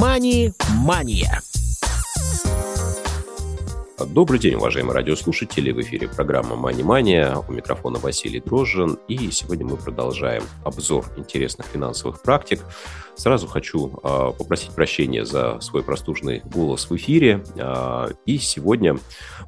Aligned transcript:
«Мани-мания». 0.00 1.42
Добрый 4.06 4.38
день, 4.38 4.54
уважаемые 4.54 4.94
радиослушатели. 4.94 5.72
В 5.72 5.80
эфире 5.82 6.08
программа 6.08 6.56
«Мани-мания». 6.56 7.36
У 7.46 7.52
микрофона 7.52 7.98
Василий 7.98 8.40
Дрожжин. 8.40 8.98
И 9.08 9.30
сегодня 9.30 9.66
мы 9.66 9.76
продолжаем 9.76 10.42
обзор 10.64 11.04
интересных 11.18 11.66
финансовых 11.66 12.22
практик. 12.22 12.60
Сразу 13.14 13.46
хочу 13.46 14.00
э, 14.02 14.32
попросить 14.38 14.70
прощения 14.70 15.26
за 15.26 15.60
свой 15.60 15.82
простужный 15.82 16.40
голос 16.46 16.88
в 16.88 16.96
эфире. 16.96 17.44
Э, 17.56 18.08
и 18.24 18.38
сегодня 18.38 18.96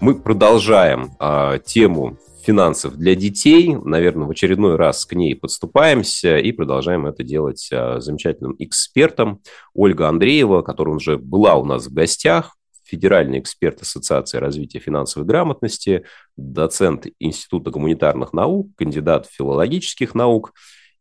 мы 0.02 0.14
продолжаем 0.16 1.16
э, 1.18 1.60
тему 1.64 2.18
финансов 2.42 2.96
для 2.96 3.14
детей. 3.14 3.74
Наверное, 3.74 4.26
в 4.26 4.30
очередной 4.30 4.76
раз 4.76 5.04
к 5.06 5.14
ней 5.14 5.34
подступаемся 5.34 6.38
и 6.38 6.52
продолжаем 6.52 7.06
это 7.06 7.22
делать 7.22 7.68
замечательным 7.70 8.56
экспертом 8.58 9.40
Ольга 9.74 10.08
Андреева, 10.08 10.62
которая 10.62 10.96
уже 10.96 11.18
была 11.18 11.54
у 11.54 11.64
нас 11.64 11.86
в 11.86 11.92
гостях 11.92 12.56
федеральный 12.92 13.38
эксперт 13.38 13.80
Ассоциации 13.80 14.36
развития 14.36 14.78
финансовой 14.78 15.26
грамотности, 15.26 16.04
доцент 16.36 17.06
Института 17.18 17.70
гуманитарных 17.70 18.34
наук, 18.34 18.68
кандидат 18.76 19.26
филологических 19.30 20.14
наук 20.14 20.52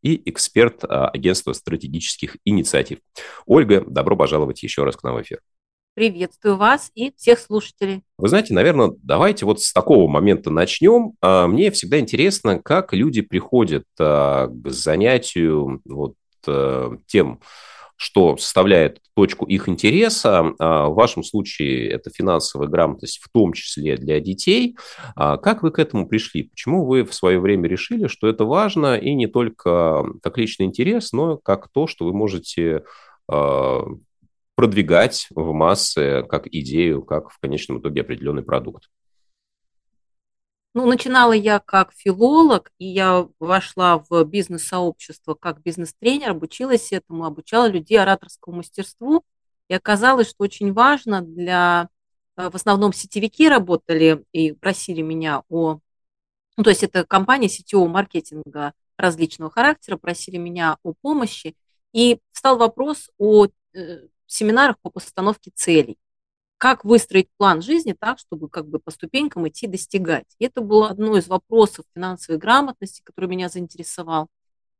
и 0.02 0.21
эксперт 0.30 0.85
а, 0.85 1.10
Агентства 1.10 1.52
стратегических 1.52 2.38
инициатив. 2.46 2.99
Ольга, 3.46 3.84
добро 3.85 4.16
пожаловать 4.16 4.63
еще 4.63 4.85
раз 4.85 4.96
к 4.96 5.04
нам 5.04 5.16
в 5.16 5.21
эфир. 5.21 5.41
Приветствую 5.94 6.55
вас 6.55 6.90
и 6.95 7.12
всех 7.18 7.38
слушателей. 7.38 8.04
Вы 8.18 8.30
знаете, 8.30 8.54
наверное, 8.54 8.94
давайте 9.04 9.45
вот 9.45 9.62
с 9.62 9.73
такого 9.73 10.09
момента 10.09 10.49
начнем. 10.49 11.16
А, 11.20 11.48
мне 11.48 11.70
всегда 11.70 11.99
интересно, 11.99 12.59
как 12.59 12.94
люди 12.94 13.20
приходят 13.22 13.84
а, 13.99 14.48
к 14.48 14.70
занятию 14.70 15.82
вот 15.84 16.16
тем, 17.08 17.40
что 17.98 18.35
составляет 18.38 18.99
точку 19.15 19.46
их 19.46 19.68
интереса. 19.68 20.54
А, 20.60 20.88
в 20.88 20.93
вашем 20.93 21.26
случае 21.26 21.90
это 21.90 22.10
финансовая 22.10 22.70
грамотность, 22.70 23.20
в 23.21 23.30
том 23.30 23.52
числе 23.52 23.98
для 23.98 24.21
детей. 24.21 24.77
Как 25.18 25.62
вы 25.62 25.71
к 25.71 25.80
этому 25.80 26.08
пришли? 26.08 26.43
Почему 26.43 26.85
вы 26.85 27.04
в 27.04 27.13
свое 27.13 27.37
время 27.37 27.68
решили, 27.68 28.08
что 28.08 28.30
это 28.30 28.46
важно 28.46 28.96
и 28.96 29.13
не 29.13 29.27
только 29.27 30.05
как 30.24 30.37
личный 30.37 30.68
интерес, 30.68 31.12
но 31.12 31.35
как 31.35 31.68
то, 31.68 31.85
что 31.85 32.05
вы 32.05 32.13
можете 32.13 32.84
продвигать 34.55 35.27
в 35.32 35.54
массы 35.54 36.24
как 36.30 36.48
идею, 36.48 37.04
как 37.04 37.30
в 37.30 37.40
конечном 37.40 37.80
итоге 37.80 38.02
определенный 38.02 38.44
продукт? 38.44 38.90
Ну, 40.74 40.85
начинала 40.85 41.34
я 41.34 41.60
как 41.60 41.91
филолог, 41.93 42.71
и 42.77 42.85
я 42.85 43.27
вошла 43.40 44.05
в 44.10 44.24
бизнес-сообщество 44.24 45.34
как 45.34 45.62
бизнес-тренер, 45.62 46.32
обучилась 46.32 46.93
этому, 46.93 47.26
обучала 47.26 47.68
людей 47.68 47.99
ораторскому 47.99 48.58
мастерству. 48.58 49.26
И 49.68 49.74
оказалось, 49.74 50.30
что 50.30 50.43
очень 50.43 50.71
важно 50.71 51.21
для... 51.21 51.90
Э, 52.38 52.49
в 52.49 52.55
основном 52.55 52.93
сетевики 52.93 53.49
работали 53.49 54.24
и 54.32 54.54
просили 54.54 55.02
меня 55.02 55.43
о... 55.49 55.80
Ну, 56.55 56.63
то 56.63 56.70
есть 56.70 56.84
это 56.84 57.05
компания 57.05 57.49
сетевого 57.49 57.90
маркетинга 57.90 58.74
различного 58.98 59.52
характера, 59.52 59.98
просили 59.98 60.38
меня 60.38 60.77
о 60.84 60.93
помощи. 60.93 61.55
И 61.91 62.20
стал 62.32 62.58
вопрос 62.58 63.10
о 63.18 63.48
э, 63.74 64.08
семинарах 64.34 64.78
по 64.81 64.90
постановке 64.90 65.51
целей 65.53 65.97
как 66.62 66.85
выстроить 66.85 67.28
план 67.38 67.63
жизни 67.63 67.96
так, 68.00 68.19
чтобы 68.19 68.47
как 68.47 68.68
бы 68.68 68.78
по 68.78 68.91
ступенькам 68.91 69.47
идти 69.47 69.66
достигать. 69.66 70.28
И 70.38 70.46
это 70.46 70.62
было 70.62 70.90
одно 70.90 71.18
из 71.18 71.28
вопросов 71.28 71.85
финансовой 71.96 72.38
грамотности, 72.38 73.02
который 73.03 73.25
меня 73.25 73.50
заинтересовал. 73.50 74.28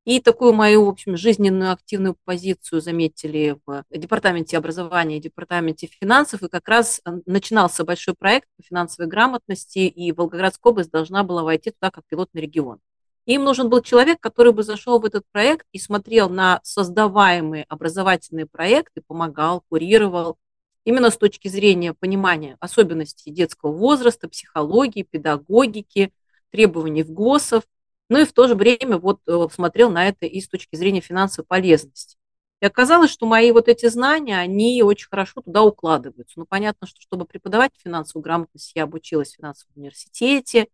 И 0.06 0.20
такую 0.20 0.54
мою, 0.54 0.86
в 0.86 0.90
общем, 0.90 1.18
жизненную 1.18 1.72
активную 1.72 2.16
позицию 2.24 2.82
заметили 2.82 3.58
в 3.66 3.84
департаменте 3.90 4.60
образования 4.60 5.18
и 5.18 5.22
департаменте 5.22 5.88
финансов. 5.88 6.44
И 6.44 6.50
как 6.50 6.68
раз 6.68 7.02
э, 7.04 7.20
начинался 7.26 7.84
большой 7.84 8.14
проект 8.14 8.48
по 8.58 8.64
финансовой 8.64 9.10
грамотности, 9.10 9.80
и 9.80 10.12
Волгоградская 10.12 10.72
область 10.72 10.92
должна 10.92 11.24
была 11.24 11.42
войти 11.42 11.72
туда 11.72 11.90
как 11.90 12.06
пилотный 12.06 12.44
регион. 12.44 12.80
Им 13.26 13.44
нужен 13.44 13.70
был 13.70 13.82
человек, 13.82 14.20
который 14.20 14.52
бы 14.52 14.64
зашел 14.64 15.00
в 15.00 15.06
этот 15.06 15.26
проект 15.32 15.68
и 15.72 15.80
смотрел 15.80 16.30
на 16.30 16.60
создаваемые 16.64 17.66
образовательные 17.70 18.48
проекты, 18.48 19.02
помогал, 19.06 19.64
курировал, 19.70 20.38
именно 20.86 21.12
с 21.12 21.18
точки 21.18 21.48
зрения 21.48 21.94
понимания 21.94 22.58
особенностей 22.60 23.32
детского 23.32 23.72
возраста, 23.72 24.28
психологии, 24.28 25.04
педагогики, 25.04 26.12
требований 26.50 27.04
в 27.04 27.12
ГОСов, 27.12 27.64
ну 28.10 28.20
и 28.20 28.26
в 28.26 28.34
то 28.34 28.48
же 28.48 28.56
время 28.56 28.98
вот 28.98 29.22
э, 29.28 29.48
смотрел 29.54 29.90
на 29.90 30.08
это 30.08 30.26
и 30.26 30.42
с 30.42 30.50
точки 30.50 30.76
зрения 30.76 31.02
финансовой 31.02 31.46
полезности. 31.46 32.18
И 32.62 32.66
оказалось, 32.66 33.10
что 33.10 33.26
мои 33.26 33.52
вот 33.52 33.68
эти 33.68 33.88
знания, 33.88 34.38
они 34.38 34.84
очень 34.84 35.08
хорошо 35.08 35.42
туда 35.42 35.64
укладываются. 35.64 36.40
Ну, 36.40 36.46
понятно, 36.46 36.86
что 36.86 37.02
чтобы 37.02 37.26
преподавать 37.26 37.72
финансовую 37.78 38.24
грамотность, 38.24 38.72
я 38.76 38.84
обучилась 38.84 39.32
в 39.32 39.38
финансовом 39.38 39.74
университете, 39.78 40.68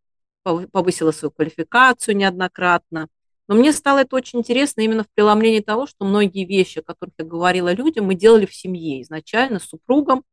повысила 0.72 1.12
свою 1.12 1.32
квалификацию 1.32 2.16
неоднократно. 2.16 3.08
Но 3.48 3.56
мне 3.56 3.72
стало 3.72 4.00
это 4.00 4.16
очень 4.16 4.40
интересно 4.40 4.82
именно 4.82 5.04
в 5.04 5.10
преломлении 5.14 5.62
того, 5.62 5.88
что 5.88 6.06
многие 6.06 6.46
вещи, 6.46 6.80
о 6.80 6.84
которых 6.84 7.16
я 7.18 7.26
говорила 7.26 7.72
людям, 7.72 8.06
мы 8.06 8.16
делали 8.16 8.46
в 8.46 8.54
семье 8.54 9.02
изначально 9.02 9.60
с 9.60 9.64
супругом, 9.64 10.24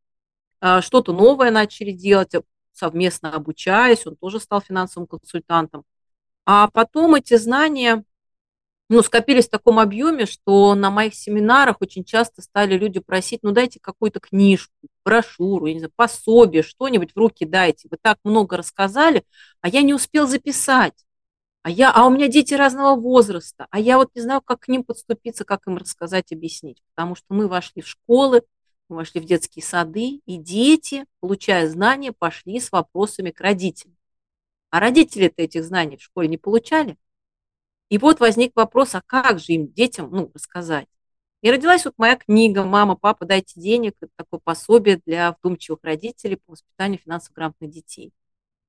а, 0.61 0.83
что-то 0.83 1.13
новое 1.13 1.51
начали 1.51 1.93
делать, 1.93 2.33
совместно 2.73 3.33
обучаясь, 3.33 4.07
он 4.07 4.17
тоже 4.17 4.41
стал 4.41 4.61
финансовым 4.61 5.07
консультантом. 5.07 5.85
А 6.45 6.69
потом 6.69 7.15
эти 7.15 7.37
знания 7.37 8.05
ну, 8.89 9.03
скопились 9.03 9.47
в 9.47 9.51
таком 9.51 9.79
объеме, 9.79 10.27
что 10.27 10.75
на 10.75 10.91
моих 10.91 11.15
семинарах 11.15 11.77
очень 11.81 12.05
часто 12.05 12.43
стали 12.43 12.77
люди 12.77 13.01
просить, 13.01 13.41
ну 13.43 13.53
дайте 13.53 13.81
какую-то 13.81 14.21
книжку, 14.21 14.73
брошюру, 15.05 15.67
я 15.67 15.75
не 15.75 15.81
знаю, 15.81 15.93
пособие, 15.97 16.63
что-нибудь 16.63 17.13
в 17.13 17.19
руки 17.19 17.45
дайте. 17.45 17.89
Вы 17.91 17.97
так 18.01 18.19
много 18.25 18.57
рассказали, 18.57 19.25
а 19.61 19.69
я 19.69 19.83
не 19.83 19.95
успел 19.95 20.27
записать 20.27 21.05
а 21.65 21.71
я, 21.71 21.91
а 21.93 22.07
у 22.07 22.11
меня 22.11 22.29
дети 22.29 22.53
разного 22.53 22.95
возраста, 22.95 23.67
а 23.71 23.81
я 23.81 23.97
вот 23.97 24.11
не 24.15 24.21
знаю, 24.21 24.43
как 24.43 24.61
к 24.61 24.69
ним 24.69 24.85
подступиться, 24.85 25.47
как 25.47 25.67
им 25.67 25.79
рассказать, 25.79 26.31
объяснить, 26.31 26.83
потому 26.95 27.15
что 27.15 27.25
мы 27.31 27.49
вошли 27.49 27.81
в 27.81 27.89
школы, 27.89 28.43
мы 28.91 28.97
вошли 28.97 29.19
в 29.19 29.25
детские 29.25 29.63
сады, 29.63 30.21
и 30.27 30.37
дети, 30.37 31.07
получая 31.21 31.67
знания, 31.71 32.13
пошли 32.13 32.61
с 32.61 32.71
вопросами 32.71 33.31
к 33.31 33.41
родителям. 33.41 33.97
А 34.69 34.79
родители-то 34.79 35.41
этих 35.41 35.65
знаний 35.65 35.97
в 35.97 36.03
школе 36.03 36.29
не 36.29 36.37
получали. 36.37 36.99
И 37.89 37.99
вот 37.99 38.21
возник 38.21 38.53
вопрос, 38.57 38.95
а 38.95 39.03
как 39.05 39.39
же 39.39 39.53
им, 39.53 39.73
детям, 39.73 40.11
ну, 40.11 40.31
рассказать? 40.35 40.89
И 41.43 41.51
родилась 41.51 41.85
вот 41.85 41.95
моя 41.99 42.17
книга 42.17 42.65
«Мама, 42.65 42.97
папа, 42.97 43.27
дайте 43.27 43.61
денег». 43.61 43.95
Это 44.01 44.11
такое 44.17 44.41
пособие 44.43 45.01
для 45.05 45.33
вдумчивых 45.33 45.81
родителей 45.83 46.37
по 46.37 46.53
воспитанию 46.53 46.99
финансово 46.99 47.35
грамотных 47.35 47.71
детей. 47.71 48.13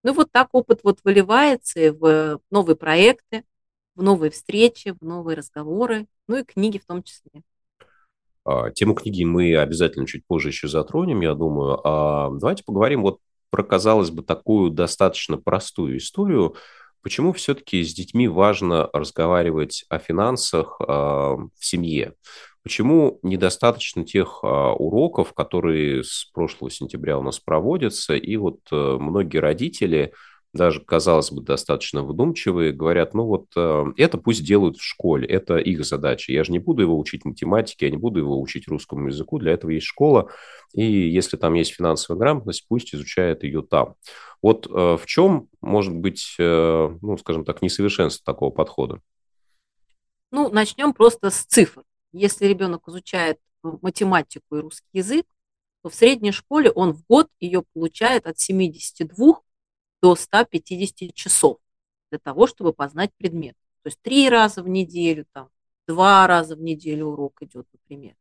Ну 0.04 0.14
вот 0.14 0.32
так 0.32 0.50
опыт 0.52 0.82
вот 0.84 1.00
выливается 1.04 1.94
в 1.94 2.42
новые 2.52 2.76
проекты, 2.76 3.44
в 3.96 4.04
новые 4.04 4.30
встречи, 4.30 4.94
в 5.00 5.04
новые 5.04 5.38
разговоры, 5.38 6.08
ну 6.28 6.38
и 6.38 6.44
книги 6.44 6.78
в 6.78 6.86
том 6.86 7.02
числе. 7.02 7.44
А, 8.44 8.70
тему 8.72 8.94
книги 8.94 9.24
мы 9.24 9.58
обязательно 9.58 10.06
чуть 10.06 10.26
позже 10.28 10.50
еще 10.50 10.68
затронем, 10.68 11.22
я 11.22 11.34
думаю. 11.34 11.80
А 11.84 12.30
давайте 12.30 12.64
поговорим 12.64 13.02
вот 13.02 13.20
про, 13.50 13.64
казалось 13.64 14.12
бы, 14.12 14.22
такую 14.22 14.70
достаточно 14.70 15.38
простую 15.38 15.98
историю. 15.98 16.56
Почему 17.06 17.34
все-таки 17.34 17.84
с 17.84 17.94
детьми 17.94 18.28
важно 18.28 18.90
разговаривать 18.92 19.86
о 19.90 20.00
финансах 20.00 20.78
э, 20.80 20.84
в 20.88 21.50
семье? 21.60 22.16
Почему 22.64 23.20
недостаточно 23.22 24.04
тех 24.04 24.40
а, 24.42 24.74
уроков, 24.74 25.34
которые 25.34 26.04
с 26.04 26.26
прошлого 26.34 26.72
сентября 26.72 27.20
у 27.20 27.22
нас 27.22 27.40
проводятся, 27.40 28.16
и 28.16 28.38
вот 28.38 28.58
а, 28.72 28.98
многие 28.98 29.38
родители, 29.38 30.14
даже, 30.56 30.80
казалось 30.80 31.32
бы, 31.32 31.42
достаточно 31.42 32.04
вдумчивые, 32.04 32.72
говорят, 32.72 33.14
ну 33.14 33.26
вот 33.26 33.48
а, 33.56 33.86
это 33.98 34.18
пусть 34.18 34.46
делают 34.46 34.78
в 34.78 34.84
школе, 34.84 35.28
это 35.28 35.58
их 35.58 35.86
задача. 35.86 36.32
Я 36.32 36.44
же 36.44 36.52
не 36.52 36.60
буду 36.60 36.82
его 36.82 36.98
учить 36.98 37.26
математике, 37.26 37.86
я 37.86 37.92
не 37.92 37.98
буду 37.98 38.20
его 38.20 38.40
учить 38.40 38.68
русскому 38.68 39.08
языку, 39.08 39.40
для 39.40 39.54
этого 39.54 39.72
есть 39.72 39.86
школа, 39.86 40.30
и 40.74 40.84
если 40.84 41.38
там 41.38 41.54
есть 41.54 41.74
финансовая 41.74 42.20
грамотность, 42.20 42.66
пусть 42.68 42.94
изучает 42.94 43.44
ее 43.44 43.62
там. 43.62 43.96
Вот 44.42 44.68
в 44.68 45.02
чем 45.06 45.48
может 45.62 45.94
быть, 45.96 46.36
ну, 46.38 47.18
скажем 47.20 47.46
так, 47.46 47.62
несовершенство 47.62 48.24
такого 48.24 48.52
подхода? 48.52 49.02
Ну, 50.36 50.50
начнем 50.50 50.94
просто 50.94 51.30
с 51.30 51.46
цифр. 51.46 51.84
Если 52.12 52.46
ребенок 52.46 52.88
изучает 52.88 53.38
э, 53.64 53.70
математику 53.82 54.58
и 54.58 54.60
русский 54.60 54.90
язык, 54.92 55.26
то 55.82 55.90
в 55.90 55.96
средней 55.96 56.32
школе 56.32 56.72
он 56.72 56.94
в 56.94 57.06
год 57.08 57.30
ее 57.40 57.64
получает 57.74 58.28
от 58.28 58.38
72 58.38 59.40
до 60.02 60.16
150 60.16 61.14
часов 61.14 61.58
для 62.10 62.20
того, 62.20 62.48
чтобы 62.48 62.74
познать 62.74 63.12
предмет. 63.18 63.56
То 63.84 63.88
есть 63.88 64.02
три 64.02 64.30
раза 64.30 64.64
в 64.64 64.70
неделю, 64.70 65.26
там, 65.34 65.50
два 65.88 66.28
раза 66.28 66.56
в 66.56 66.62
неделю 66.62 67.08
урок 67.08 67.42
идет, 67.42 67.68
например. 67.72 68.16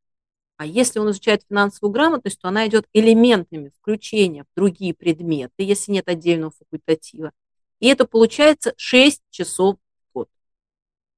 А 0.56 0.66
если 0.66 0.98
он 0.98 1.10
изучает 1.10 1.44
финансовую 1.48 1.92
грамотность, 1.92 2.40
то 2.40 2.48
она 2.48 2.66
идет 2.68 2.86
элементами 2.92 3.70
включения 3.70 4.44
в 4.44 4.54
другие 4.54 4.94
предметы, 4.94 5.54
если 5.58 5.92
нет 5.92 6.08
отдельного 6.08 6.52
факультатива. 6.52 7.32
И 7.80 7.88
это 7.88 8.06
получается 8.06 8.72
6 8.76 9.22
часов 9.30 9.76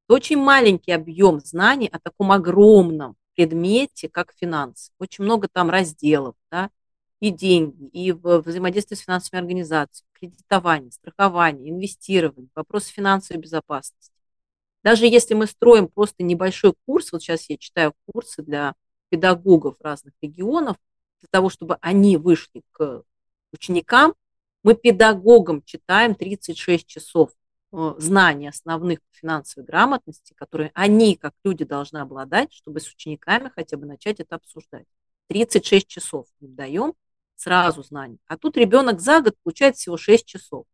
очень 0.09 0.39
маленький 0.39 0.93
объем 0.93 1.41
знаний 1.41 1.89
о 1.89 1.99
таком 1.99 2.31
огромном 2.33 3.17
предмете, 3.35 4.09
как 4.09 4.33
финансы. 4.33 4.93
Очень 4.99 5.25
много 5.25 5.49
там 5.49 5.69
разделов, 5.69 6.37
да, 6.51 6.71
и 7.21 7.31
деньги, 7.31 7.87
и 7.93 8.13
взаимодействие 8.13 8.99
с 8.99 9.03
финансовыми 9.03 9.43
организациями, 9.43 10.09
кредитование, 10.13 10.93
страхование, 10.93 11.71
инвестирование, 11.71 12.51
вопросы 12.55 12.93
финансовой 12.93 13.43
безопасности. 13.43 14.13
Даже 14.83 15.07
если 15.07 15.35
мы 15.35 15.47
строим 15.47 15.89
просто 15.89 16.23
небольшой 16.23 16.75
курс, 16.87 17.11
вот 17.13 17.23
сейчас 17.23 17.49
я 17.49 17.57
читаю 17.57 17.95
курсы 18.07 18.43
для 18.43 18.75
педагогов 19.09 19.77
разных 19.81 20.15
регионов, 20.21 20.77
для 21.21 21.29
того, 21.31 21.49
чтобы 21.49 21.79
они 21.81 22.17
вышли 22.17 22.63
к 22.73 23.03
ученикам, 23.53 24.15
мы 24.63 24.75
педагогам 24.75 25.63
читаем 25.63 26.15
36 26.15 26.87
часов 26.87 27.31
э, 27.73 27.95
знаний 27.99 28.49
основных 28.49 28.99
финансовой 29.13 29.65
грамотности, 29.67 30.35
которые 30.35 30.71
они, 30.75 31.17
как 31.17 31.35
люди, 31.45 31.65
должны 31.65 31.99
обладать, 31.99 32.53
чтобы 32.53 32.81
с 32.81 32.89
учениками 32.93 33.51
хотя 33.55 33.77
бы 33.77 33.87
начать 33.87 34.21
это 34.21 34.37
обсуждать. 34.37 34.87
36 35.29 35.87
часов 35.87 36.27
им 36.41 36.55
даем 36.55 36.95
сразу 37.37 37.83
знаний. 37.83 38.19
А 38.27 38.37
тут 38.37 38.57
ребенок 38.57 39.01
за 39.01 39.21
год 39.21 39.35
получает 39.43 39.77
всего 39.77 39.97
6 39.97 40.27
часов. 40.27 40.67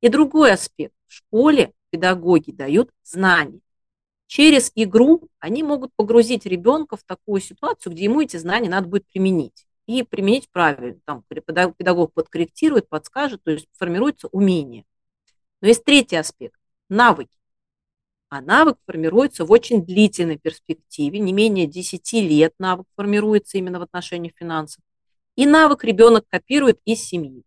И 0.00 0.08
другой 0.08 0.52
аспект. 0.52 0.94
В 1.06 1.14
школе 1.14 1.72
педагоги 1.90 2.50
дают 2.50 2.90
знания. 3.02 3.60
Через 4.26 4.72
игру 4.74 5.28
они 5.38 5.62
могут 5.62 5.92
погрузить 5.94 6.46
ребенка 6.46 6.96
в 6.96 7.04
такую 7.04 7.40
ситуацию, 7.40 7.92
где 7.92 8.04
ему 8.04 8.20
эти 8.20 8.36
знания 8.36 8.68
надо 8.68 8.88
будет 8.88 9.06
применить. 9.06 9.66
И 9.86 10.02
применить 10.02 10.50
правильно. 10.50 10.98
Там 11.04 11.22
педагог 11.28 12.12
подкорректирует, 12.12 12.88
подскажет, 12.88 13.42
то 13.44 13.52
есть 13.52 13.68
формируется 13.72 14.26
умение. 14.28 14.84
Но 15.60 15.68
есть 15.68 15.84
третий 15.84 16.16
аспект– 16.16 16.58
навыки. 16.88 17.30
А 18.28 18.40
навык 18.40 18.78
формируется 18.84 19.44
в 19.44 19.52
очень 19.52 19.86
длительной 19.86 20.36
перспективе, 20.36 21.20
не 21.20 21.32
менее 21.32 21.68
10 21.68 22.12
лет 22.14 22.54
навык 22.58 22.86
формируется 22.96 23.56
именно 23.58 23.78
в 23.78 23.82
отношении 23.82 24.34
финансов. 24.36 24.82
И 25.36 25.46
навык 25.46 25.84
ребенок 25.84 26.26
копирует 26.28 26.80
из 26.84 27.02
семьи. 27.02 27.42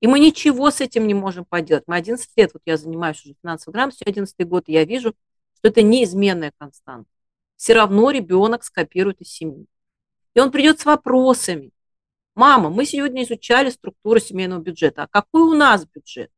И 0.00 0.06
мы 0.06 0.20
ничего 0.20 0.70
с 0.70 0.80
этим 0.80 1.06
не 1.06 1.14
можем 1.14 1.44
поделать. 1.44 1.84
Мы 1.86 1.96
11 1.96 2.30
лет, 2.36 2.50
вот 2.54 2.62
я 2.64 2.76
занимаюсь 2.76 3.24
уже 3.24 3.34
финансовой 3.42 3.74
грамотностью, 3.74 4.08
11 4.08 4.46
год, 4.46 4.64
и 4.68 4.72
я 4.72 4.84
вижу, 4.84 5.14
что 5.56 5.68
это 5.68 5.82
неизменная 5.82 6.52
константа. 6.56 7.10
Все 7.56 7.74
равно 7.74 8.10
ребенок 8.12 8.62
скопирует 8.62 9.20
из 9.20 9.28
семьи. 9.28 9.66
И 10.34 10.40
он 10.40 10.52
придет 10.52 10.78
с 10.78 10.84
вопросами. 10.84 11.72
Мама, 12.36 12.70
мы 12.70 12.86
сегодня 12.86 13.24
изучали 13.24 13.70
структуру 13.70 14.20
семейного 14.20 14.60
бюджета. 14.60 15.02
А 15.02 15.08
какой 15.08 15.42
у 15.42 15.54
нас 15.54 15.84
бюджет? 15.84 16.30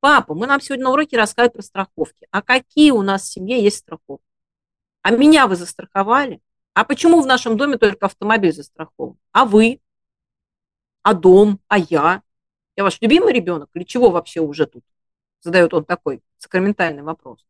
Папа, 0.00 0.32
мы 0.32 0.46
нам 0.46 0.60
сегодня 0.62 0.84
на 0.84 0.92
уроке 0.92 1.18
рассказывают 1.18 1.52
про 1.52 1.62
страховки. 1.62 2.26
А 2.30 2.40
какие 2.40 2.92
у 2.92 3.02
нас 3.02 3.24
в 3.24 3.32
семье 3.32 3.62
есть 3.62 3.78
страховки? 3.78 4.24
А 5.02 5.10
меня 5.10 5.46
вы 5.46 5.56
застраховали? 5.56 6.40
А 6.72 6.84
почему 6.84 7.20
в 7.20 7.26
нашем 7.26 7.58
доме 7.58 7.76
только 7.76 8.06
автомобиль 8.06 8.54
застрахован? 8.54 9.18
А 9.32 9.44
вы? 9.44 9.80
А 11.08 11.14
дом? 11.14 11.58
А 11.68 11.78
я? 11.78 12.22
Я 12.76 12.84
ваш 12.84 13.00
любимый 13.00 13.32
ребенок? 13.32 13.70
Или 13.72 13.84
чего 13.84 14.10
вообще 14.10 14.40
уже 14.40 14.66
тут? 14.66 14.84
Задает 15.40 15.72
он 15.72 15.86
такой 15.86 16.20
сакраментальный 16.36 17.02
вопрос. 17.02 17.46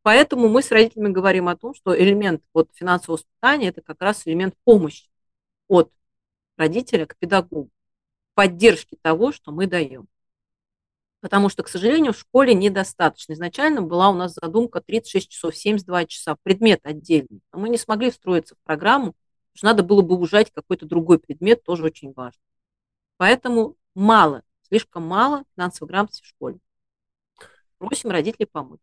Поэтому 0.00 0.48
мы 0.48 0.62
с 0.62 0.70
родителями 0.70 1.12
говорим 1.12 1.48
о 1.48 1.56
том, 1.58 1.74
что 1.74 1.94
элемент 1.94 2.42
вот, 2.54 2.70
финансового 2.72 3.18
воспитания– 3.18 3.68
это 3.68 3.82
как 3.82 4.00
раз 4.00 4.26
элемент 4.26 4.54
помощи 4.64 5.10
от 5.68 5.92
родителя 6.56 7.04
к 7.04 7.18
педагогу, 7.18 7.68
поддержки 8.32 8.96
того, 9.02 9.32
что 9.32 9.52
мы 9.52 9.66
даем. 9.66 10.08
Потому 11.20 11.50
что, 11.50 11.64
к 11.64 11.68
сожалению, 11.68 12.14
в 12.14 12.18
школе 12.18 12.54
недостаточно. 12.54 13.34
Изначально 13.34 13.82
была 13.82 14.08
у 14.08 14.14
нас 14.14 14.32
задумка 14.32 14.80
36 14.80 15.28
часов, 15.28 15.54
72 15.54 16.06
часа, 16.06 16.38
предмет 16.42 16.80
отдельный. 16.84 17.42
Но 17.52 17.58
мы 17.58 17.68
не 17.68 17.76
смогли 17.76 18.10
встроиться 18.10 18.54
в 18.54 18.64
программу, 18.64 19.12
потому 19.12 19.56
что 19.56 19.66
надо 19.66 19.82
было 19.82 20.00
бы 20.00 20.18
ужать 20.18 20.50
какой-то 20.54 20.86
другой 20.86 21.18
предмет, 21.18 21.62
тоже 21.62 21.84
очень 21.84 22.14
важно. 22.14 22.40
Поэтому 23.18 23.76
мало, 23.94 24.42
слишком 24.62 25.02
мало 25.02 25.44
финансовой 25.54 25.90
грамотности 25.90 26.22
в 26.22 26.26
школе. 26.26 26.58
Просим 27.78 28.10
родителей 28.10 28.46
помочь. 28.46 28.80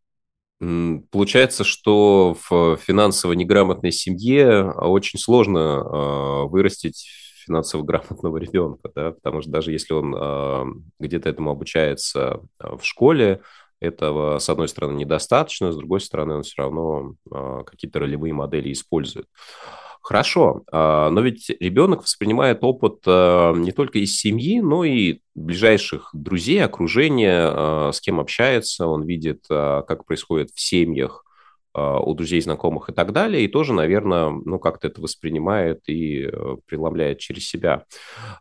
Получается, 0.59 1.63
что 1.63 2.37
в 2.49 2.77
финансово 2.77 3.33
неграмотной 3.33 3.91
семье 3.91 4.71
а, 4.71 4.87
очень 4.87 5.19
сложно 5.19 5.81
а, 5.81 6.43
вырастить 6.45 7.09
финансово 7.45 7.83
грамотного 7.83 8.37
ребенка, 8.37 8.89
да, 8.95 9.11
потому 9.11 9.41
что 9.41 9.51
даже 9.51 9.71
если 9.71 9.93
он 9.93 10.15
а, 10.17 10.65
где-то 10.99 11.29
этому 11.29 11.51
обучается 11.51 12.41
в 12.59 12.81
школе, 12.83 13.41
этого, 13.81 14.39
с 14.39 14.49
одной 14.49 14.69
стороны, 14.69 14.95
недостаточно, 14.95 15.73
с 15.73 15.75
другой 15.75 15.99
стороны, 15.99 16.35
он 16.35 16.43
все 16.43 16.63
равно 16.63 17.15
какие-то 17.65 17.99
ролевые 17.99 18.33
модели 18.33 18.71
использует. 18.71 19.27
Хорошо, 20.05 20.61
а, 20.71 21.09
но 21.09 21.19
ведь 21.21 21.49
ребенок 21.59 22.03
воспринимает 22.03 22.63
опыт 22.63 22.99
а, 23.07 23.53
не 23.53 23.71
только 23.71 23.97
из 23.97 24.15
семьи, 24.15 24.59
но 24.59 24.83
и 24.83 25.21
ближайших 25.33 26.11
друзей, 26.13 26.63
окружения, 26.63 27.41
а, 27.41 27.91
с 27.91 27.99
кем 28.01 28.19
общается, 28.19 28.85
он 28.85 29.03
видит, 29.03 29.45
как 29.49 30.05
происходит 30.05 30.51
в 30.51 30.59
семьях 30.59 31.23
у 31.73 32.13
друзей, 32.13 32.39
знакомых 32.39 32.89
и 32.89 32.93
так 32.93 33.11
далее, 33.11 33.43
и 33.43 33.49
тоже, 33.49 33.73
наверное, 33.73 34.29
ну, 34.29 34.59
как-то 34.59 34.87
это 34.87 35.01
воспринимает 35.01 35.81
и 35.89 36.21
э, 36.21 36.55
преломляет 36.67 37.19
через 37.19 37.49
себя. 37.49 37.83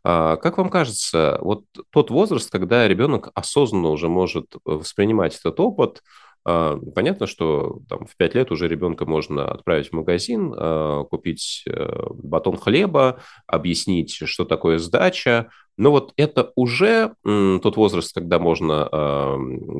Как 0.04 0.56
вам 0.56 0.68
кажется, 0.68 1.38
вот 1.40 1.64
тот 1.90 2.10
возраст, 2.10 2.48
когда 2.48 2.86
ребенок 2.86 3.30
осознанно 3.34 3.88
уже 3.88 4.08
может 4.08 4.54
воспринимать 4.64 5.36
этот 5.36 5.58
опыт, 5.58 6.00
понятно, 6.44 7.26
что 7.26 7.80
там, 7.88 8.06
в 8.06 8.16
5 8.16 8.34
лет 8.34 8.52
уже 8.52 8.68
ребенка 8.68 9.06
можно 9.06 9.50
отправить 9.50 9.88
в 9.88 9.92
магазин, 9.92 10.52
а, 10.54 11.04
купить 11.04 11.64
э, 11.66 12.06
батон 12.10 12.58
хлеба, 12.58 13.20
объяснить, 13.46 14.12
что 14.12 14.44
такое 14.44 14.78
сдача. 14.78 15.50
Но 15.76 15.90
вот 15.90 16.12
это 16.16 16.52
уже 16.54 17.14
тот 17.24 17.76
возраст, 17.76 18.14
когда 18.14 18.38
можно 18.38 18.88
а, 18.92 19.36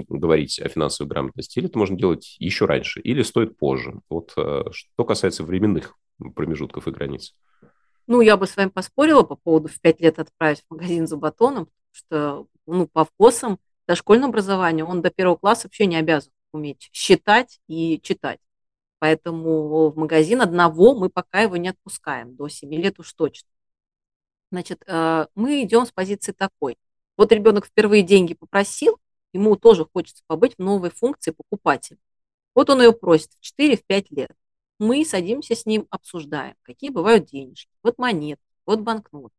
говорить 0.09 0.59
о 0.59 0.69
финансовой 0.69 1.09
грамотности, 1.09 1.59
или 1.59 1.69
это 1.69 1.79
можно 1.79 1.97
делать 1.97 2.35
еще 2.39 2.65
раньше, 2.65 3.01
или 3.01 3.23
стоит 3.23 3.59
позже. 3.59 4.01
Вот 4.09 4.33
э, 4.37 4.65
что 4.73 5.05
касается 5.05 5.45
временных 5.45 5.97
промежутков 6.35 6.89
и 6.89 6.93
границ. 6.93 7.35
Ну, 8.07 8.23
я 8.23 8.37
бы 8.37 8.47
с 8.47 8.57
вами 8.57 8.71
поспорила 8.71 9.23
по 9.23 9.37
поводу 9.37 9.69
в 9.69 9.79
5 9.81 10.01
лет 10.01 10.19
отправить 10.19 10.63
в 10.63 10.71
магазин 10.73 11.07
за 11.07 11.17
батоном, 11.19 11.67
потому 11.67 11.93
что 11.93 12.47
ну, 12.67 12.87
по 12.87 13.05
вкусам 13.05 13.59
дошкольное 13.87 14.29
образование 14.29 14.85
он 14.85 15.03
до 15.03 15.11
первого 15.11 15.37
класса 15.37 15.67
вообще 15.67 15.85
не 15.85 15.97
обязан 15.97 16.33
уметь 16.55 16.89
считать 16.93 17.61
и 17.67 18.01
читать. 18.03 18.41
Поэтому 18.99 19.91
в 19.91 19.99
магазин 19.99 20.41
одного 20.41 20.95
мы 20.95 21.11
пока 21.11 21.41
его 21.41 21.57
не 21.57 21.69
отпускаем, 21.69 22.37
до 22.37 22.49
7 22.49 22.73
лет 22.75 22.99
уж 22.99 23.13
точно. 23.13 23.49
Значит, 24.51 24.83
э, 24.87 25.27
мы 25.35 25.63
идем 25.63 25.85
с 25.85 25.93
позиции 25.93 26.33
такой. 26.33 26.79
Вот 27.17 27.33
ребенок 27.33 27.67
впервые 27.67 28.03
деньги 28.03 28.35
попросил, 28.35 28.99
ему 29.33 29.57
тоже 29.57 29.87
хочется 29.93 30.23
побыть 30.27 30.55
в 30.55 30.61
новой 30.61 30.91
функции 30.91 31.33
покупателя. 31.33 31.99
Вот 32.55 32.71
он 32.71 32.81
ее 32.81 32.93
просит 32.93 33.31
в 33.33 33.41
4-5 33.43 34.07
лет. 34.11 34.31
Мы 34.79 35.05
садимся 35.05 35.55
с 35.55 35.67
ним, 35.67 35.87
обсуждаем, 35.91 36.55
какие 36.63 36.91
бывают 36.91 37.27
денежки. 37.27 37.71
Вот 37.83 37.99
монет, 37.99 38.41
вот 38.67 38.81
банкнот. 38.81 39.33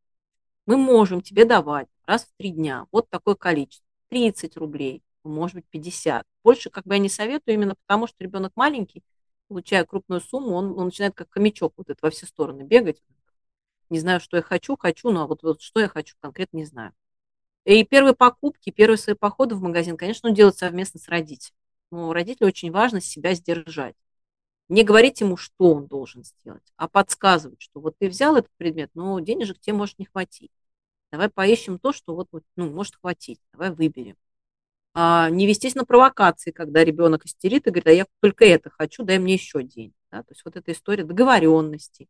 Мы 0.66 0.76
можем 0.76 1.22
тебе 1.22 1.44
давать 1.44 1.88
раз 2.06 2.24
в 2.24 2.36
три 2.36 2.50
дня 2.50 2.86
вот 2.92 3.08
такое 3.10 3.34
количество. 3.34 3.86
30 4.08 4.56
рублей, 4.56 5.02
может 5.28 5.56
быть, 5.56 5.66
50. 5.70 6.24
Больше 6.44 6.70
как 6.70 6.84
бы 6.84 6.94
я 6.94 6.98
не 6.98 7.08
советую, 7.08 7.54
именно 7.54 7.74
потому 7.86 8.06
что 8.06 8.16
ребенок 8.22 8.52
маленький, 8.56 9.02
получая 9.48 9.84
крупную 9.84 10.20
сумму, 10.20 10.52
он, 10.52 10.78
он 10.78 10.86
начинает 10.86 11.14
как 11.14 11.30
хомячок 11.30 11.74
вот 11.76 11.90
это 11.90 11.98
во 12.02 12.10
все 12.10 12.26
стороны 12.26 12.62
бегать. 12.62 13.02
Не 13.90 14.00
знаю, 14.00 14.20
что 14.20 14.36
я 14.36 14.42
хочу, 14.42 14.76
хочу, 14.76 15.10
но 15.10 15.26
вот, 15.26 15.42
вот 15.42 15.60
что 15.62 15.80
я 15.80 15.88
хочу 15.88 16.16
конкретно 16.20 16.58
не 16.58 16.64
знаю. 16.64 16.92
И 17.64 17.84
первые 17.84 18.14
покупки, 18.14 18.70
первые 18.70 18.98
свои 18.98 19.16
походы 19.16 19.54
в 19.56 19.62
магазин, 19.62 19.96
конечно, 19.96 20.28
он 20.28 20.34
делает 20.34 20.56
совместно 20.56 21.00
с 21.00 21.08
родителем. 21.08 21.56
Но 21.90 22.12
родителю 22.12 22.48
очень 22.48 22.70
важно 22.70 23.00
себя 23.00 23.34
сдержать. 23.34 23.96
Не 24.68 24.82
говорить 24.82 25.20
ему, 25.20 25.36
что 25.36 25.74
он 25.74 25.86
должен 25.86 26.24
сделать, 26.24 26.72
а 26.76 26.88
подсказывать, 26.88 27.62
что 27.62 27.80
вот 27.80 27.96
ты 27.98 28.08
взял 28.08 28.36
этот 28.36 28.50
предмет, 28.56 28.90
но 28.94 29.20
денежек 29.20 29.60
тебе 29.60 29.74
может 29.74 29.98
не 29.98 30.06
хватить. 30.06 30.50
Давай 31.12 31.28
поищем 31.28 31.78
то, 31.78 31.92
что 31.92 32.14
вот, 32.14 32.28
ну, 32.56 32.70
может 32.70 32.96
хватить. 32.96 33.40
Давай 33.52 33.70
выберем. 33.70 34.16
А, 34.98 35.28
не 35.28 35.46
вестись 35.46 35.74
на 35.74 35.84
провокации, 35.84 36.52
когда 36.52 36.82
ребенок 36.82 37.26
истерит 37.26 37.66
и 37.66 37.70
говорит, 37.70 37.86
а 37.86 37.92
я 37.92 38.06
только 38.20 38.46
это 38.46 38.70
хочу, 38.70 39.04
дай 39.04 39.18
мне 39.18 39.34
еще 39.34 39.62
день. 39.62 39.92
Да? 40.10 40.22
То 40.22 40.30
есть 40.30 40.42
вот 40.42 40.56
эта 40.56 40.72
история 40.72 41.04
договоренностей, 41.04 42.08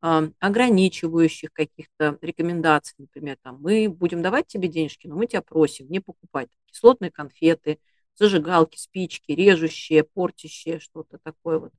а, 0.00 0.28
ограничивающих 0.38 1.52
каких-то 1.52 2.16
рекомендаций, 2.20 2.94
например, 2.96 3.38
там, 3.42 3.58
мы 3.60 3.88
будем 3.88 4.22
давать 4.22 4.46
тебе 4.46 4.68
денежки, 4.68 5.08
но 5.08 5.16
мы 5.16 5.26
тебя 5.26 5.42
просим 5.42 5.90
не 5.90 5.98
покупать 5.98 6.48
кислотные 6.66 7.10
конфеты, 7.10 7.80
зажигалки, 8.14 8.78
спички, 8.78 9.32
режущие, 9.32 10.04
портящие, 10.04 10.78
что-то 10.78 11.18
такое 11.18 11.58
вот 11.58 11.72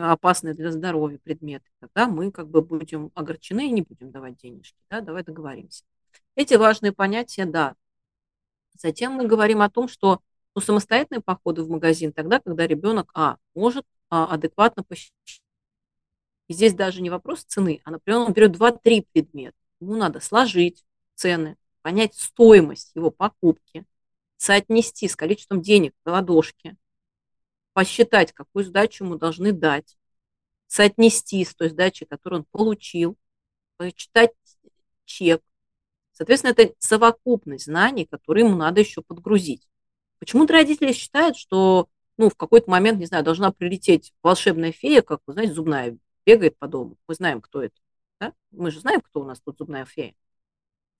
опасное 0.00 0.54
для 0.54 0.72
здоровья 0.72 1.18
предметы. 1.18 1.66
Тогда 1.80 2.08
мы 2.08 2.30
как 2.30 2.48
бы 2.48 2.62
будем 2.62 3.10
огорчены 3.14 3.68
и 3.68 3.70
не 3.70 3.82
будем 3.82 4.12
давать 4.12 4.38
денежки. 4.38 4.78
Да? 4.88 5.02
Давай 5.02 5.24
договоримся. 5.24 5.84
Эти 6.36 6.54
важные 6.54 6.92
понятия, 6.92 7.44
да, 7.44 7.74
Затем 8.74 9.12
мы 9.12 9.26
говорим 9.26 9.62
о 9.62 9.70
том, 9.70 9.88
что 9.88 10.20
ну, 10.54 10.60
самостоятельные 10.60 11.22
походы 11.22 11.62
в 11.62 11.70
магазин 11.70 12.12
тогда, 12.12 12.40
когда 12.40 12.66
ребенок, 12.66 13.10
а, 13.14 13.36
может 13.54 13.84
а, 14.08 14.26
адекватно 14.26 14.84
посчитать 14.84 15.42
здесь 16.48 16.74
даже 16.74 17.02
не 17.02 17.10
вопрос 17.10 17.44
цены, 17.44 17.80
а, 17.84 17.90
например, 17.90 18.20
он 18.20 18.32
берет 18.32 18.52
2-3 18.52 19.06
предмета. 19.12 19.56
Ему 19.80 19.96
надо 19.96 20.20
сложить 20.20 20.84
цены, 21.14 21.56
понять 21.82 22.14
стоимость 22.14 22.92
его 22.94 23.10
покупки, 23.10 23.84
соотнести 24.36 25.08
с 25.08 25.16
количеством 25.16 25.62
денег 25.62 25.94
в 26.04 26.10
ладошке, 26.10 26.76
посчитать, 27.72 28.32
какую 28.32 28.64
сдачу 28.64 29.04
ему 29.04 29.16
должны 29.16 29.52
дать, 29.52 29.96
соотнести 30.66 31.44
с 31.44 31.54
той 31.54 31.70
сдачей, 31.70 32.06
которую 32.06 32.40
он 32.40 32.46
получил, 32.50 33.16
почитать 33.76 34.32
чек. 35.04 35.42
Соответственно, 36.14 36.52
это 36.52 36.74
совокупность 36.78 37.64
знаний, 37.66 38.06
которые 38.06 38.46
ему 38.46 38.56
надо 38.56 38.80
еще 38.80 39.02
подгрузить. 39.02 39.68
Почему-то 40.20 40.54
родители 40.54 40.92
считают, 40.92 41.36
что 41.36 41.88
ну, 42.16 42.30
в 42.30 42.36
какой-то 42.36 42.70
момент, 42.70 43.00
не 43.00 43.06
знаю, 43.06 43.24
должна 43.24 43.50
прилететь 43.50 44.14
волшебная 44.22 44.72
фея, 44.72 45.02
как, 45.02 45.20
вы 45.26 45.32
знаете, 45.32 45.54
зубная, 45.54 45.98
бегает 46.24 46.56
по 46.56 46.68
дому. 46.68 46.96
Мы 47.08 47.14
знаем, 47.14 47.40
кто 47.40 47.62
это. 47.62 47.74
Да? 48.20 48.32
Мы 48.52 48.70
же 48.70 48.80
знаем, 48.80 49.00
кто 49.00 49.20
у 49.20 49.24
нас 49.24 49.40
тут 49.40 49.58
зубная 49.58 49.84
фея. 49.84 50.14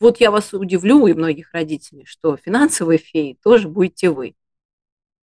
Вот 0.00 0.18
я 0.20 0.32
вас 0.32 0.52
удивлю, 0.52 1.06
и 1.06 1.14
многих 1.14 1.52
родителей, 1.52 2.04
что 2.04 2.36
финансовой 2.36 2.98
феей 2.98 3.38
тоже 3.42 3.68
будете 3.68 4.10
вы. 4.10 4.34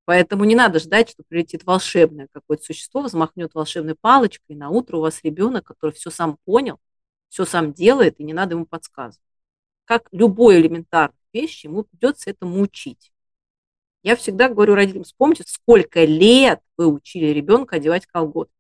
Поэтому 0.06 0.46
не 0.46 0.56
надо 0.56 0.80
ждать, 0.80 1.10
что 1.10 1.24
прилетит 1.28 1.66
волшебное 1.66 2.28
какое-то 2.32 2.64
существо, 2.64 3.02
взмахнет 3.02 3.54
волшебной 3.54 3.96
палочкой, 3.96 4.56
и 4.56 4.58
на 4.58 4.70
утро 4.70 4.98
у 4.98 5.02
вас 5.02 5.20
ребенок, 5.24 5.66
который 5.66 5.92
все 5.92 6.10
сам 6.10 6.38
понял, 6.46 6.80
все 7.30 7.46
сам 7.46 7.74
делает, 7.74 8.20
и 8.20 8.24
не 8.24 8.34
надо 8.34 8.56
ему 8.56 8.66
подсказывать. 8.66 9.22
Как 9.86 10.08
любой 10.12 10.60
элементарной 10.60 11.18
вещи, 11.34 11.66
ему 11.66 11.84
придется 11.84 12.30
этому 12.30 12.62
учить. 12.62 13.12
Я 14.04 14.16
всегда 14.16 14.50
говорю 14.50 14.76
родителям, 14.76 15.04
вспомните, 15.04 15.44
сколько 15.46 16.04
лет 16.04 16.62
вы 16.78 16.88
учили 16.88 17.28
ребенка 17.28 17.76
одевать 17.76 18.08
колготки. 18.08 18.54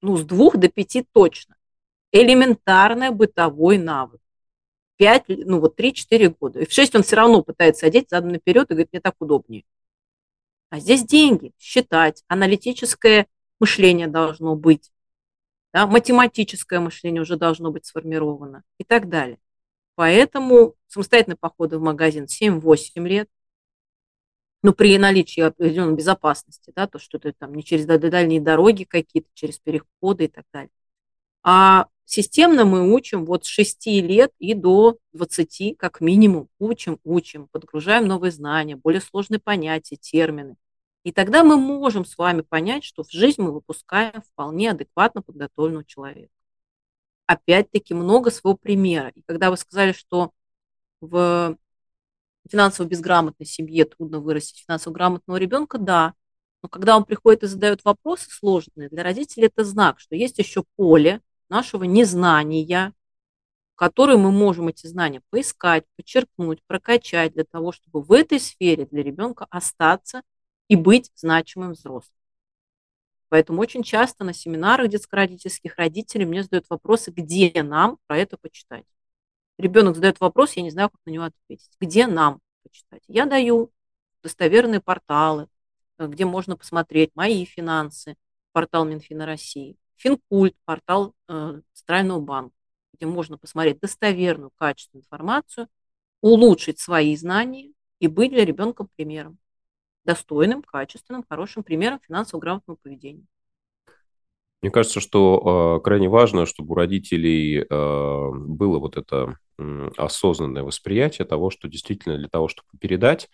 Ну, 0.00 0.16
с 0.16 0.24
двух 0.24 0.56
до 0.56 0.68
пяти 0.68 1.06
точно. 1.12 1.56
Элементарный 2.12 3.10
бытовой 3.10 3.78
навык. 3.78 4.20
Пять, 4.96 5.24
ну 5.28 5.60
вот 5.60 5.76
три-четыре 5.76 6.30
года. 6.30 6.60
И 6.60 6.66
в 6.66 6.72
шесть 6.72 6.96
он 6.96 7.02
все 7.02 7.16
равно 7.16 7.42
пытается 7.42 7.86
одеть 7.86 8.10
задом 8.10 8.30
наперед 8.30 8.68
и 8.70 8.74
говорит, 8.74 8.92
мне 8.92 9.00
так 9.00 9.14
удобнее. 9.20 9.64
А 10.70 10.80
здесь 10.80 11.04
деньги, 11.04 11.52
считать, 11.58 12.24
аналитическое 12.26 13.26
мышление 13.60 14.08
должно 14.08 14.56
быть, 14.56 14.92
да, 15.72 15.86
математическое 15.86 16.80
мышление 16.80 17.22
уже 17.22 17.36
должно 17.36 17.70
быть 17.70 17.86
сформировано 17.86 18.64
и 18.78 18.84
так 18.84 19.08
далее. 19.08 19.38
Поэтому 19.98 20.76
самостоятельные 20.86 21.38
походы 21.38 21.76
в 21.76 21.82
магазин 21.82 22.26
7-8 22.26 23.04
лет, 23.08 23.28
ну, 24.62 24.72
при 24.72 24.96
наличии 24.96 25.40
определенной 25.40 25.96
безопасности, 25.96 26.72
да, 26.76 26.86
то, 26.86 27.00
что 27.00 27.18
это 27.18 27.32
там 27.36 27.52
не 27.52 27.64
через 27.64 27.84
дальние 27.84 28.40
дороги 28.40 28.84
какие-то, 28.84 29.28
через 29.34 29.58
переходы 29.58 30.26
и 30.26 30.28
так 30.28 30.44
далее. 30.52 30.70
А 31.42 31.88
системно 32.04 32.64
мы 32.64 32.94
учим 32.94 33.24
вот 33.24 33.44
с 33.44 33.48
6 33.48 33.86
лет 33.86 34.30
и 34.38 34.54
до 34.54 34.98
20 35.14 35.76
как 35.76 36.00
минимум. 36.00 36.48
Учим, 36.60 37.00
учим, 37.02 37.48
подгружаем 37.50 38.06
новые 38.06 38.30
знания, 38.30 38.76
более 38.76 39.00
сложные 39.00 39.40
понятия, 39.40 39.96
термины. 39.96 40.54
И 41.02 41.10
тогда 41.10 41.42
мы 41.42 41.56
можем 41.56 42.04
с 42.04 42.16
вами 42.16 42.42
понять, 42.42 42.84
что 42.84 43.02
в 43.02 43.10
жизнь 43.10 43.42
мы 43.42 43.50
выпускаем 43.50 44.22
вполне 44.22 44.70
адекватно 44.70 45.22
подготовленного 45.22 45.84
человека. 45.84 46.37
Опять-таки 47.28 47.92
много 47.92 48.30
своего 48.30 48.56
примера. 48.56 49.12
И 49.14 49.20
когда 49.20 49.50
вы 49.50 49.58
сказали, 49.58 49.92
что 49.92 50.32
в 51.02 51.58
финансово 52.50 52.86
безграмотной 52.86 53.46
семье 53.46 53.84
трудно 53.84 54.18
вырастить 54.18 54.64
финансово 54.66 54.94
грамотного 54.94 55.36
ребенка, 55.36 55.76
да. 55.76 56.14
Но 56.62 56.70
когда 56.70 56.96
он 56.96 57.04
приходит 57.04 57.42
и 57.42 57.46
задает 57.46 57.84
вопросы 57.84 58.30
сложные, 58.30 58.88
для 58.88 59.02
родителей 59.02 59.48
это 59.48 59.62
знак, 59.62 60.00
что 60.00 60.16
есть 60.16 60.38
еще 60.38 60.64
поле 60.76 61.20
нашего 61.50 61.84
незнания, 61.84 62.94
в 63.74 63.76
которое 63.76 64.16
мы 64.16 64.32
можем 64.32 64.68
эти 64.68 64.86
знания 64.86 65.20
поискать, 65.28 65.84
подчеркнуть, 65.96 66.62
прокачать 66.66 67.34
для 67.34 67.44
того, 67.44 67.72
чтобы 67.72 68.00
в 68.00 68.10
этой 68.10 68.40
сфере 68.40 68.86
для 68.86 69.02
ребенка 69.02 69.46
остаться 69.50 70.22
и 70.68 70.76
быть 70.76 71.12
значимым 71.14 71.72
взрослым. 71.72 72.17
Поэтому 73.28 73.60
очень 73.60 73.82
часто 73.82 74.24
на 74.24 74.32
семинарах 74.32 74.88
детско-родительских 74.88 75.76
родителей 75.76 76.24
мне 76.24 76.42
задают 76.42 76.66
вопросы, 76.70 77.10
где 77.10 77.62
нам 77.62 77.98
про 78.06 78.18
это 78.18 78.38
почитать. 78.38 78.84
Ребенок 79.58 79.96
задает 79.96 80.20
вопрос, 80.20 80.52
я 80.54 80.62
не 80.62 80.70
знаю, 80.70 80.90
как 80.90 81.00
на 81.04 81.10
него 81.10 81.24
ответить. 81.24 81.70
Где 81.80 82.06
нам 82.06 82.40
почитать? 82.62 83.02
Я 83.08 83.26
даю 83.26 83.70
достоверные 84.22 84.80
порталы, 84.80 85.48
э, 85.98 86.06
где 86.06 86.24
можно 86.24 86.56
посмотреть 86.56 87.10
мои 87.14 87.44
финансы, 87.44 88.16
портал 88.52 88.84
Минфина 88.84 89.26
России, 89.26 89.76
Финкульт, 89.96 90.54
портал 90.64 91.14
э, 91.28 91.60
Центрального 91.72 92.20
банка, 92.20 92.54
где 92.94 93.06
можно 93.06 93.36
посмотреть 93.36 93.80
достоверную, 93.80 94.50
качественную 94.56 95.02
информацию, 95.02 95.68
улучшить 96.20 96.78
свои 96.78 97.14
знания 97.16 97.72
и 97.98 98.06
быть 98.06 98.30
для 98.30 98.44
ребенка 98.44 98.86
примером 98.96 99.38
достойным, 100.08 100.62
качественным, 100.62 101.22
хорошим 101.28 101.62
примером 101.62 102.00
финансово 102.00 102.40
грамотного 102.40 102.78
поведения. 102.82 103.26
Мне 104.62 104.70
кажется, 104.70 105.00
что 105.00 105.76
э, 105.78 105.84
крайне 105.84 106.08
важно, 106.08 106.46
чтобы 106.46 106.72
у 106.72 106.74
родителей 106.76 107.60
э, 107.60 107.64
было 107.68 108.78
вот 108.78 108.96
это 108.96 109.36
э, 109.58 109.90
осознанное 109.98 110.62
восприятие 110.62 111.26
того, 111.26 111.50
что 111.50 111.68
действительно 111.68 112.16
для 112.16 112.28
того, 112.28 112.48
чтобы 112.48 112.66
передать 112.80 113.28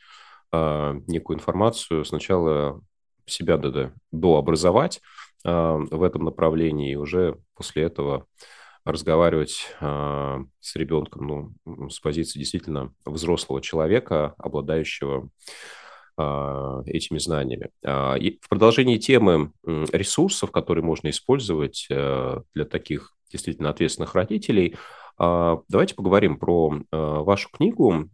э, 0.53 1.01
некую 1.07 1.37
информацию, 1.37 2.05
сначала 2.05 2.83
себя 3.25 3.57
надо 3.57 3.95
дообразовать 4.11 5.01
э, 5.45 5.51
в 5.91 6.03
этом 6.03 6.25
направлении, 6.25 6.93
и 6.93 6.97
уже 6.97 7.39
после 7.55 7.85
этого 7.85 8.27
разговаривать 8.85 9.69
э, 9.81 10.39
с 10.61 10.75
ребенком 10.75 11.55
ну, 11.65 11.89
с 11.89 12.01
позиции 12.01 12.41
действительно 12.41 12.93
взрослого 13.07 13.63
человека, 13.63 14.35
обладающего 14.39 15.31
этими 16.17 17.19
знаниями. 17.19 17.71
А, 17.85 18.15
и 18.15 18.39
в 18.41 18.49
продолжении 18.49 18.99
темы 18.99 19.53
ресурсов, 19.65 20.51
которые 20.51 20.85
можно 20.85 21.11
использовать 21.11 21.87
э, 21.91 22.41
для 22.55 22.65
таких 22.65 23.15
действительно 23.31 23.71
ответственных 23.71 24.15
родителей, 24.15 24.77
а, 25.19 25.61
давайте 25.69 25.95
поговорим 25.95 26.39
про 26.39 26.81
вашу 26.91 27.49
книгу. 27.51 28.09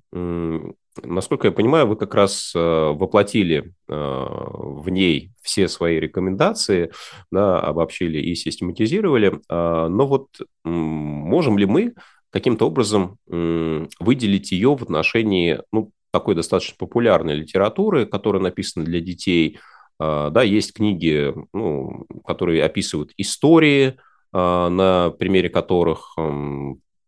Насколько 1.02 1.48
я 1.48 1.52
понимаю, 1.52 1.86
вы 1.86 1.96
как 1.96 2.14
раз 2.14 2.52
э, 2.54 2.58
воплотили 2.58 3.72
в 3.86 4.88
ней 4.88 5.30
все 5.40 5.68
свои 5.68 6.00
рекомендации, 6.00 6.90
да, 7.30 7.60
обобщили 7.60 8.18
и 8.18 8.34
систематизировали. 8.34 9.40
Но 9.48 10.06
вот 10.06 10.28
можем 10.64 11.58
ли 11.58 11.66
мы 11.66 11.94
каким-то 12.30 12.66
образом 12.66 13.18
выделить 13.26 14.52
ее 14.52 14.76
в 14.76 14.82
отношении 14.82 15.60
ну, 15.72 15.92
такой 16.10 16.34
достаточно 16.34 16.74
популярной 16.78 17.34
литературы, 17.34 18.06
которая 18.06 18.42
написана 18.42 18.84
для 18.84 19.00
детей. 19.00 19.60
А, 19.98 20.30
да, 20.30 20.42
есть 20.42 20.72
книги, 20.72 21.32
ну, 21.52 22.06
которые 22.26 22.64
описывают 22.64 23.12
истории, 23.16 23.98
а, 24.32 24.68
на 24.68 25.10
примере 25.10 25.48
которых 25.48 26.16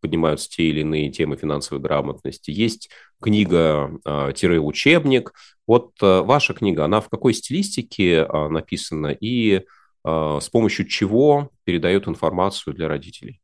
поднимаются 0.01 0.51
те 0.51 0.65
или 0.65 0.81
иные 0.81 1.11
темы 1.11 1.37
финансовой 1.37 1.81
грамотности. 1.81 2.51
Есть 2.51 2.91
книга-учебник. 3.23 5.33
Вот 5.67 5.93
ваша 6.01 6.55
книга, 6.55 6.85
она 6.85 7.01
в 7.01 7.09
какой 7.09 7.35
стилистике 7.35 8.25
а, 8.25 8.49
написана 8.49 9.09
и 9.09 9.63
с 10.05 10.49
помощью 10.51 10.89
чего 10.89 11.51
передает 11.63 12.09
информацию 12.09 12.75
для 12.75 12.89
родителей? 12.89 13.42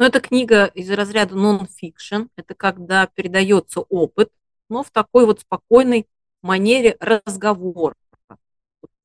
Но 0.00 0.06
это 0.06 0.22
книга 0.22 0.64
из 0.64 0.90
разряда 0.90 1.34
non-fiction. 1.34 2.30
Это 2.34 2.54
когда 2.54 3.06
передается 3.06 3.82
опыт, 3.82 4.32
но 4.70 4.82
в 4.82 4.90
такой 4.90 5.26
вот 5.26 5.40
спокойной 5.40 6.08
манере 6.40 6.96
разговора. 7.00 7.94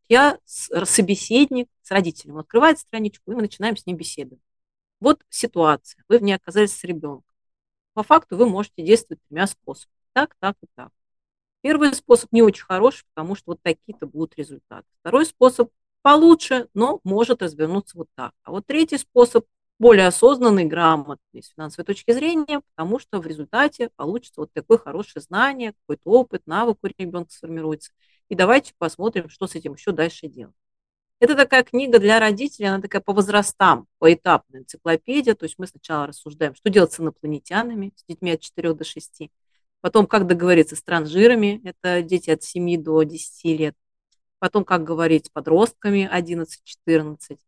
Я 0.08 0.40
собеседник 0.46 1.68
с 1.82 1.92
родителем. 1.92 2.36
Он 2.36 2.40
открывает 2.40 2.80
страничку, 2.80 3.30
и 3.30 3.36
мы 3.36 3.42
начинаем 3.42 3.76
с 3.76 3.86
ним 3.86 3.98
беседовать. 3.98 4.42
Вот 5.02 5.22
ситуация. 5.28 6.02
Вы 6.08 6.20
в 6.20 6.24
ней 6.24 6.32
оказались 6.32 6.72
с 6.72 6.84
ребенком. 6.86 7.36
По 7.94 8.02
факту 8.02 8.38
вы 8.38 8.48
можете 8.48 8.82
действовать 8.82 9.22
тремя 9.28 9.48
способами. 9.48 9.98
Так, 10.14 10.34
так 10.40 10.56
и 10.64 10.68
так. 10.76 10.92
Первый 11.60 11.94
способ 11.94 12.32
не 12.32 12.42
очень 12.42 12.64
хороший, 12.64 13.04
потому 13.14 13.36
что 13.36 13.52
вот 13.52 13.62
такие-то 13.62 14.08
будут 14.08 14.38
результаты. 14.38 14.88
Второй 15.02 15.26
способ 15.26 15.72
получше, 16.04 16.70
но 16.74 17.02
может 17.04 17.42
развернуться 17.42 17.98
вот 17.98 18.08
так. 18.16 18.32
А 18.44 18.52
вот 18.52 18.66
третий 18.66 18.98
способ 18.98 19.46
более 19.80 20.08
осознанный, 20.08 20.66
грамотный 20.66 21.44
с 21.44 21.50
финансовой 21.50 21.86
точки 21.86 22.12
зрения, 22.12 22.62
потому 22.76 23.00
что 23.00 23.20
в 23.20 23.28
результате 23.28 23.90
получится 23.96 24.42
вот 24.42 24.54
такое 24.54 24.78
хорошее 24.78 25.22
знание, 25.22 25.74
какой-то 25.82 26.10
опыт, 26.10 26.44
навык 26.46 26.78
у 26.82 26.88
ребенка 26.88 27.32
сформируется. 27.32 27.92
И 28.30 28.36
давайте 28.36 28.74
посмотрим, 28.78 29.30
что 29.30 29.48
с 29.48 29.56
этим 29.56 29.74
еще 29.74 29.92
дальше 29.92 30.28
делать. 30.28 30.56
Это 31.20 31.36
такая 31.36 31.64
книга 31.64 32.00
для 32.00 32.20
родителей, 32.20 32.68
она 32.68 32.82
такая 32.82 33.02
по 33.02 33.14
возрастам, 33.14 33.88
поэтапная 34.00 34.62
энциклопедия. 34.62 35.34
То 35.36 35.46
есть 35.46 35.56
мы 35.58 35.68
сначала 35.68 36.08
рассуждаем, 36.08 36.56
что 36.56 36.70
делать 36.70 36.92
с 36.92 37.00
инопланетянами, 37.00 37.94
с 37.96 38.04
детьми 38.06 38.32
от 38.32 38.42
4 38.42 38.74
до 38.74 38.84
6. 38.84 39.30
Потом, 39.82 40.08
как 40.08 40.28
договориться 40.28 40.76
с 40.76 40.84
транжирами, 40.84 41.62
это 41.64 42.02
дети 42.02 42.32
от 42.32 42.44
7 42.44 42.82
до 42.84 43.04
10 43.04 43.58
лет. 43.58 43.76
Потом, 44.40 44.66
как 44.66 44.84
говорить 44.84 45.28
с 45.28 45.30
подростками 45.30 46.10
11-14 46.12 47.40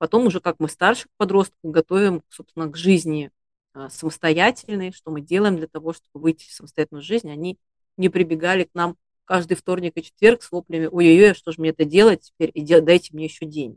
Потом 0.00 0.26
уже, 0.26 0.40
как 0.40 0.56
мы 0.60 0.70
старших 0.70 1.08
подростков 1.18 1.58
готовим, 1.62 2.22
собственно, 2.30 2.68
к 2.68 2.76
жизни 2.78 3.30
а, 3.74 3.90
самостоятельной, 3.90 4.92
что 4.92 5.10
мы 5.10 5.20
делаем 5.20 5.58
для 5.58 5.66
того, 5.66 5.92
чтобы 5.92 6.22
выйти 6.22 6.48
в 6.48 6.52
самостоятельную 6.54 7.02
жизнь. 7.02 7.30
Они 7.30 7.58
не 7.98 8.08
прибегали 8.08 8.64
к 8.64 8.70
нам 8.72 8.96
каждый 9.26 9.58
вторник 9.58 9.92
и 9.96 10.02
четверг 10.02 10.42
с 10.42 10.50
воплями 10.52 10.86
«Ой-ой-ой, 10.90 11.34
что 11.34 11.52
же 11.52 11.60
мне 11.60 11.68
это 11.68 11.84
делать 11.84 12.22
теперь? 12.22 12.50
И 12.54 12.64
дайте 12.80 13.14
мне 13.14 13.26
еще 13.26 13.44
денег». 13.44 13.76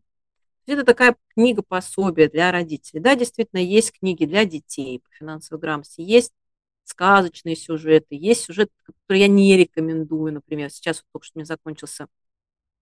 Это 0.65 0.85
такая 0.85 1.17
книга 1.35 1.61
пособия 1.61 2.29
для 2.29 2.53
родителей. 2.53 3.01
Да, 3.01 3.15
действительно, 3.15 3.59
есть 3.59 3.91
книги 3.91 4.23
для 4.23 4.45
детей 4.45 4.99
по 4.99 5.09
финансовой 5.13 5.59
грамотности, 5.59 5.99
есть 5.99 6.31
сказочные 6.85 7.57
сюжеты, 7.57 8.15
есть 8.15 8.45
сюжеты, 8.45 8.71
которые 8.85 9.23
я 9.23 9.27
не 9.27 9.57
рекомендую, 9.57 10.31
например. 10.31 10.69
Сейчас 10.69 10.99
вот 10.99 11.05
только 11.11 11.25
что 11.25 11.37
у 11.37 11.39
меня 11.39 11.47
закончился 11.47 12.07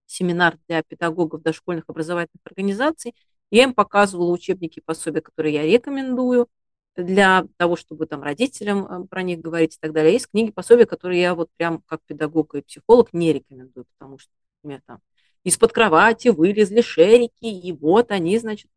семинар 0.05 0.60
для 0.67 0.83
педагогов 0.83 1.41
дошкольных 1.41 1.86
образовательных 1.88 2.45
организаций. 2.45 3.15
Я 3.51 3.63
им 3.63 3.74
показывала 3.74 4.31
учебники 4.31 4.79
пособия, 4.79 5.22
которые 5.22 5.53
я 5.55 5.63
рекомендую 5.63 6.48
для 6.96 7.46
того, 7.58 7.75
чтобы 7.75 8.05
там 8.05 8.24
родителям 8.24 8.86
э, 8.86 9.08
про 9.08 9.24
них 9.24 9.39
говорить 9.39 9.75
и 9.75 9.79
так 9.79 9.93
далее. 9.93 10.13
Есть 10.13 10.29
книги 10.29 10.51
пособия, 10.51 10.86
которые 10.86 11.22
я 11.22 11.36
вот 11.36 11.50
прям 11.58 11.81
как 11.86 12.01
педагог 12.05 12.55
и 12.55 12.62
психолог 12.62 13.13
не 13.13 13.34
рекомендую, 13.34 13.86
потому 13.98 14.17
что, 14.17 14.31
например, 14.63 14.81
там 14.86 15.00
из-под 15.43 15.72
кровати 15.74 16.29
вылезли 16.29 16.81
шерики, 16.81 17.46
и 17.46 17.72
вот 17.74 18.12
они, 18.12 18.38
значит, 18.38 18.70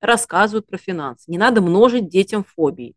рассказывают 0.00 0.66
про 0.66 0.78
финансы. 0.78 1.30
Не 1.30 1.38
надо 1.38 1.60
множить 1.60 2.08
детям 2.08 2.44
фобии. 2.44 2.94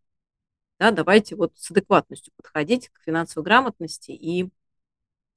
Да, 0.79 0.91
давайте 0.91 1.35
вот 1.35 1.51
с 1.57 1.71
адекватностью 1.71 2.31
подходить 2.37 2.89
к 2.89 3.01
финансовой 3.03 3.43
грамотности 3.43 4.11
и 4.11 4.49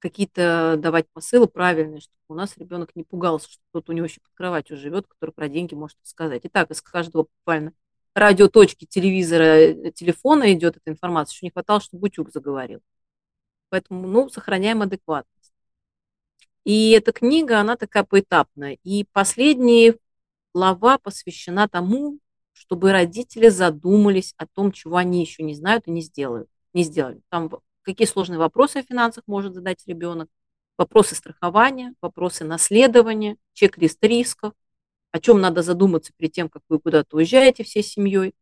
какие-то 0.03 0.75
давать 0.77 1.07
посылы 1.13 1.47
правильные, 1.47 2.01
чтобы 2.01 2.17
у 2.27 2.33
нас 2.33 2.57
ребенок 2.57 2.93
не 2.93 3.03
пугался, 3.03 3.49
что 3.49 3.61
кто-то 3.69 3.93
у 3.93 3.95
него 3.95 4.05
еще 4.05 4.19
под 4.19 4.33
кроватью 4.33 4.75
живет, 4.75 5.07
который 5.07 5.31
про 5.31 5.47
деньги 5.47 5.75
может 5.75 5.97
сказать. 6.03 6.41
Итак, 6.43 6.71
из 6.71 6.81
каждого 6.81 7.23
буквально 7.23 7.71
радиоточки, 8.13 8.85
телевизора, 8.85 9.43
э, 9.43 9.91
телефона 9.91 10.51
идет 10.53 10.75
эта 10.75 10.91
информация, 10.91 11.35
еще 11.35 11.45
не 11.45 11.51
хватало, 11.51 11.79
чтобы 11.79 12.01
Бутюк 12.01 12.31
заговорил. 12.31 12.81
Поэтому, 13.69 14.05
ну, 14.05 14.29
сохраняем 14.29 14.81
адекватность. 14.81 15.53
И 16.65 16.91
эта 16.91 17.13
книга, 17.13 17.61
она 17.61 17.77
такая 17.77 18.03
поэтапная. 18.03 18.77
И 18.83 19.05
последняя 19.13 19.95
глава 20.53 20.97
посвящена 20.97 21.69
тому, 21.69 22.19
чтобы 22.51 22.91
родители 22.91 23.47
задумались 23.47 24.33
о 24.37 24.47
том, 24.47 24.73
чего 24.73 24.97
они 24.97 25.21
еще 25.21 25.43
не 25.43 25.55
знают 25.55 25.87
и 25.87 25.91
не 25.91 26.01
сделают, 26.01 26.49
не 26.73 26.83
сделали. 26.83 27.21
Там 27.29 27.49
какие 27.83 28.07
сложные 28.07 28.39
вопросы 28.39 28.77
о 28.77 28.83
финансах 28.83 29.23
может 29.27 29.53
задать 29.53 29.83
ребенок, 29.87 30.29
вопросы 30.77 31.15
страхования, 31.15 31.93
вопросы 32.01 32.43
наследования, 32.43 33.37
чек-лист 33.53 34.03
рисков, 34.03 34.53
о 35.11 35.19
чем 35.19 35.39
надо 35.39 35.61
задуматься 35.61 36.11
перед 36.17 36.31
тем, 36.31 36.49
как 36.49 36.63
вы 36.69 36.79
куда-то 36.79 37.17
уезжаете 37.17 37.63
всей 37.63 37.83
семьей, 37.83 38.33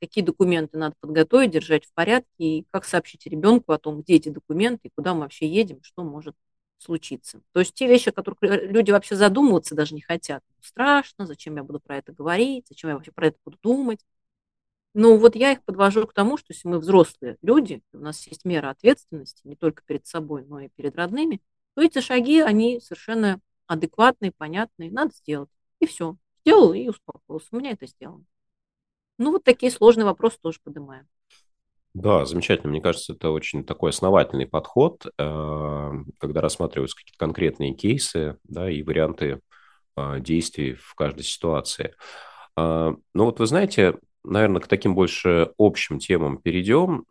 какие 0.00 0.24
документы 0.24 0.78
надо 0.78 0.94
подготовить, 1.00 1.50
держать 1.50 1.84
в 1.84 1.92
порядке, 1.92 2.28
и 2.38 2.66
как 2.70 2.84
сообщить 2.84 3.26
ребенку 3.26 3.72
о 3.72 3.78
том, 3.78 4.02
где 4.02 4.14
эти 4.14 4.28
документы, 4.28 4.88
и 4.88 4.90
куда 4.94 5.14
мы 5.14 5.20
вообще 5.20 5.46
едем, 5.48 5.78
что 5.82 6.04
может 6.04 6.34
случиться. 6.78 7.40
То 7.52 7.60
есть 7.60 7.74
те 7.74 7.86
вещи, 7.86 8.08
о 8.08 8.12
которых 8.12 8.38
люди 8.42 8.90
вообще 8.90 9.14
задумываться 9.14 9.74
даже 9.74 9.94
не 9.94 10.00
хотят. 10.00 10.42
Страшно, 10.60 11.26
зачем 11.26 11.56
я 11.56 11.64
буду 11.64 11.80
про 11.80 11.98
это 11.98 12.12
говорить, 12.12 12.66
зачем 12.68 12.90
я 12.90 12.96
вообще 12.96 13.12
про 13.12 13.28
это 13.28 13.38
буду 13.44 13.58
думать. 13.62 14.00
Но 14.94 15.16
вот 15.16 15.36
я 15.36 15.52
их 15.52 15.62
подвожу 15.64 16.06
к 16.06 16.12
тому, 16.12 16.36
что 16.36 16.46
если 16.50 16.68
мы 16.68 16.78
взрослые 16.78 17.38
люди, 17.40 17.82
у 17.92 17.98
нас 17.98 18.26
есть 18.26 18.44
мера 18.44 18.70
ответственности 18.70 19.40
не 19.44 19.56
только 19.56 19.82
перед 19.86 20.06
собой, 20.06 20.44
но 20.46 20.60
и 20.60 20.68
перед 20.68 20.96
родными, 20.96 21.40
то 21.74 21.82
эти 21.82 22.00
шаги, 22.00 22.40
они 22.40 22.80
совершенно 22.80 23.40
адекватные, 23.66 24.32
понятные, 24.32 24.90
надо 24.90 25.14
сделать. 25.14 25.48
И 25.80 25.86
все. 25.86 26.16
Сделал 26.40 26.74
и 26.74 26.88
успокоился. 26.88 27.48
У 27.52 27.56
меня 27.56 27.70
это 27.70 27.86
сделано. 27.86 28.24
Ну, 29.18 29.32
вот 29.32 29.44
такие 29.44 29.72
сложные 29.72 30.04
вопросы 30.04 30.38
тоже 30.42 30.58
поднимаем. 30.62 31.06
Да, 31.94 32.24
замечательно. 32.24 32.70
Мне 32.70 32.80
кажется, 32.80 33.12
это 33.12 33.30
очень 33.30 33.64
такой 33.64 33.90
основательный 33.90 34.46
подход, 34.46 35.06
э, 35.06 35.90
когда 36.18 36.40
рассматриваются 36.40 36.96
какие-то 36.96 37.18
конкретные 37.18 37.74
кейсы 37.74 38.38
да, 38.44 38.70
и 38.70 38.82
варианты 38.82 39.40
э, 39.96 40.20
действий 40.20 40.74
в 40.74 40.94
каждой 40.94 41.22
ситуации. 41.24 41.94
А, 42.56 42.94
ну 43.14 43.24
вот 43.24 43.38
вы 43.40 43.46
знаете, 43.46 43.98
наверное, 44.24 44.60
к 44.60 44.68
таким 44.68 44.94
больше 44.94 45.50
общим 45.58 45.98
темам 45.98 46.38
перейдем. 46.38 47.04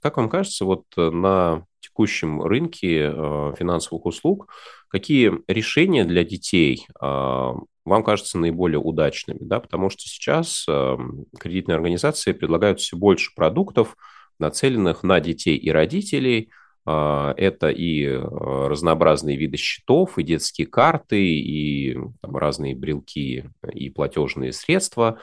Как 0.00 0.16
вам 0.16 0.28
кажется, 0.28 0.64
вот 0.64 0.84
на 0.96 1.64
текущем 1.80 2.42
рынке 2.42 3.10
э, 3.12 3.54
финансовых 3.58 4.06
услуг 4.06 4.48
какие 4.90 5.32
решения 5.46 6.04
для 6.04 6.24
детей 6.24 6.86
а, 7.00 7.54
вам 7.84 8.04
кажутся 8.04 8.38
наиболее 8.38 8.78
удачными, 8.78 9.38
да, 9.40 9.60
потому 9.60 9.88
что 9.88 10.02
сейчас 10.02 10.66
э, 10.68 10.96
кредитные 11.38 11.76
организации 11.76 12.32
предлагают 12.32 12.78
все 12.78 12.96
больше 12.96 13.34
продуктов, 13.34 13.96
нацеленных 14.38 15.02
на 15.02 15.18
детей 15.18 15.56
и 15.56 15.70
родителей. 15.70 16.50
Э, 16.86 17.32
это 17.36 17.70
и 17.70 18.04
э, 18.04 18.18
разнообразные 18.20 19.36
виды 19.36 19.56
счетов, 19.56 20.18
и 20.18 20.22
детские 20.22 20.66
карты, 20.66 21.24
и 21.24 21.98
там, 22.20 22.36
разные 22.36 22.76
брелки, 22.76 23.50
и 23.72 23.90
платежные 23.90 24.52
средства. 24.52 25.18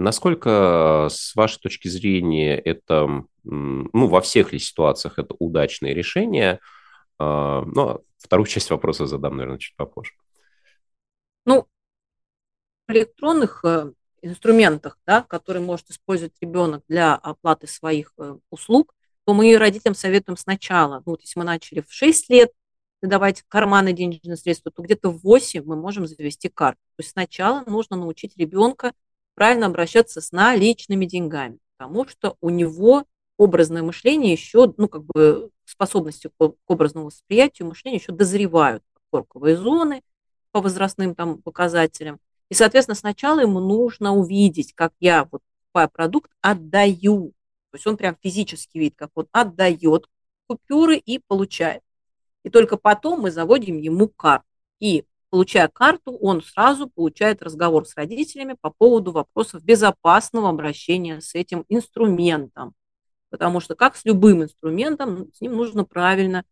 Насколько, 0.00 1.08
с 1.10 1.34
вашей 1.34 1.60
точки 1.60 1.88
зрения, 1.88 2.58
это, 2.58 3.24
ну, 3.44 4.06
во 4.06 4.20
всех 4.20 4.52
ли 4.52 4.58
ситуациях 4.58 5.18
это 5.18 5.34
удачное 5.38 5.92
решение? 5.92 6.60
Э, 7.18 7.62
ну, 7.66 7.88
а 7.88 8.00
вторую 8.18 8.46
часть 8.46 8.70
вопроса 8.70 9.06
задам, 9.06 9.36
наверное, 9.36 9.58
чуть 9.58 9.76
попозже. 9.76 10.12
Ну, 11.44 11.66
электронных 12.88 13.60
э, 13.64 13.92
инструментах, 14.22 14.98
да, 15.06 15.22
которые 15.22 15.62
может 15.62 15.90
использовать 15.90 16.34
ребенок 16.40 16.82
для 16.88 17.14
оплаты 17.14 17.66
своих 17.66 18.12
э, 18.18 18.36
услуг, 18.50 18.94
то 19.24 19.34
мы 19.34 19.56
родителям 19.58 19.94
советуем 19.94 20.36
сначала, 20.36 21.02
ну, 21.04 21.12
вот 21.12 21.20
если 21.20 21.38
мы 21.38 21.44
начали 21.44 21.82
в 21.86 21.92
6 21.92 22.30
лет 22.30 22.52
давать 23.02 23.42
карманы 23.48 23.92
денежные 23.92 24.36
средства, 24.36 24.70
то 24.70 24.82
где-то 24.82 25.10
в 25.10 25.22
8 25.22 25.64
мы 25.64 25.76
можем 25.76 26.06
завести 26.06 26.48
карту. 26.48 26.80
То 26.96 27.00
есть 27.00 27.10
сначала 27.12 27.64
нужно 27.66 27.96
научить 27.96 28.36
ребенка 28.36 28.92
правильно 29.40 29.68
обращаться 29.68 30.20
с 30.20 30.32
наличными 30.32 31.06
деньгами, 31.06 31.60
потому 31.78 32.06
что 32.06 32.36
у 32.42 32.50
него 32.50 33.06
образное 33.38 33.82
мышление 33.82 34.32
еще, 34.32 34.74
ну, 34.76 34.86
как 34.86 35.02
бы 35.02 35.48
способности 35.64 36.28
к 36.38 36.52
образному 36.66 37.06
восприятию 37.06 37.66
мышления 37.66 37.96
еще 37.96 38.12
дозревают 38.12 38.82
корковые 39.10 39.56
зоны 39.56 40.02
по 40.52 40.60
возрастным 40.60 41.14
там 41.14 41.40
показателям. 41.40 42.20
И, 42.50 42.54
соответственно, 42.54 42.96
сначала 42.96 43.40
ему 43.40 43.60
нужно 43.60 44.14
увидеть, 44.14 44.74
как 44.74 44.92
я 45.00 45.26
вот 45.32 45.40
покупая 45.72 45.88
продукт 45.88 46.30
отдаю. 46.42 47.32
То 47.70 47.76
есть 47.76 47.86
он 47.86 47.96
прям 47.96 48.18
физически 48.22 48.76
видит, 48.76 48.96
как 48.98 49.08
он 49.14 49.26
отдает 49.32 50.06
купюры 50.48 50.98
и 50.98 51.18
получает. 51.18 51.82
И 52.42 52.50
только 52.50 52.76
потом 52.76 53.22
мы 53.22 53.30
заводим 53.30 53.78
ему 53.78 54.08
карту. 54.08 54.44
И 54.80 55.06
получая 55.30 55.68
карту, 55.68 56.12
он 56.12 56.42
сразу 56.42 56.88
получает 56.88 57.42
разговор 57.42 57.86
с 57.86 57.94
родителями 57.96 58.56
по 58.60 58.70
поводу 58.70 59.12
вопросов 59.12 59.64
безопасного 59.64 60.48
обращения 60.48 61.20
с 61.20 61.34
этим 61.34 61.64
инструментом. 61.68 62.74
Потому 63.30 63.60
что 63.60 63.76
как 63.76 63.96
с 63.96 64.04
любым 64.04 64.42
инструментом, 64.42 65.32
с 65.32 65.40
ним 65.40 65.52
нужно 65.52 65.84
правильно 65.84 66.44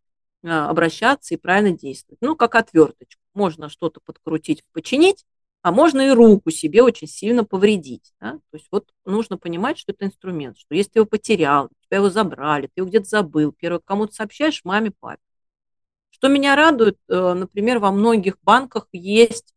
а, 0.43 0.69
обращаться 0.69 1.33
и 1.33 1.37
правильно 1.37 1.77
действовать. 1.77 2.19
Ну, 2.21 2.35
как 2.35 2.55
отверточку. 2.55 3.21
Можно 3.33 3.69
что-то 3.69 3.99
подкрутить, 4.03 4.63
починить, 4.71 5.25
а 5.61 5.71
можно 5.71 6.01
и 6.07 6.11
руку 6.11 6.51
себе 6.51 6.81
очень 6.81 7.07
сильно 7.07 7.43
повредить. 7.43 8.13
Да? 8.21 8.33
То 8.33 8.57
есть 8.57 8.67
вот 8.71 8.89
нужно 9.05 9.37
понимать, 9.37 9.77
что 9.77 9.91
это 9.91 10.05
инструмент, 10.05 10.57
что 10.57 10.73
если 10.73 10.91
ты 10.91 10.99
его 10.99 11.05
потерял, 11.05 11.69
тебя 11.81 11.97
его 11.97 12.09
забрали, 12.09 12.67
ты 12.67 12.73
его 12.77 12.87
где-то 12.87 13.05
забыл, 13.05 13.51
первое, 13.51 13.81
кому 13.83 14.07
то 14.07 14.13
сообщаешь, 14.13 14.61
маме, 14.63 14.91
папе. 14.91 15.21
Что 16.19 16.27
меня 16.27 16.55
радует, 16.55 16.97
э, 17.07 17.33
например, 17.33 17.79
во 17.79 17.91
многих 17.91 18.37
банках 18.43 18.87
есть 18.91 19.53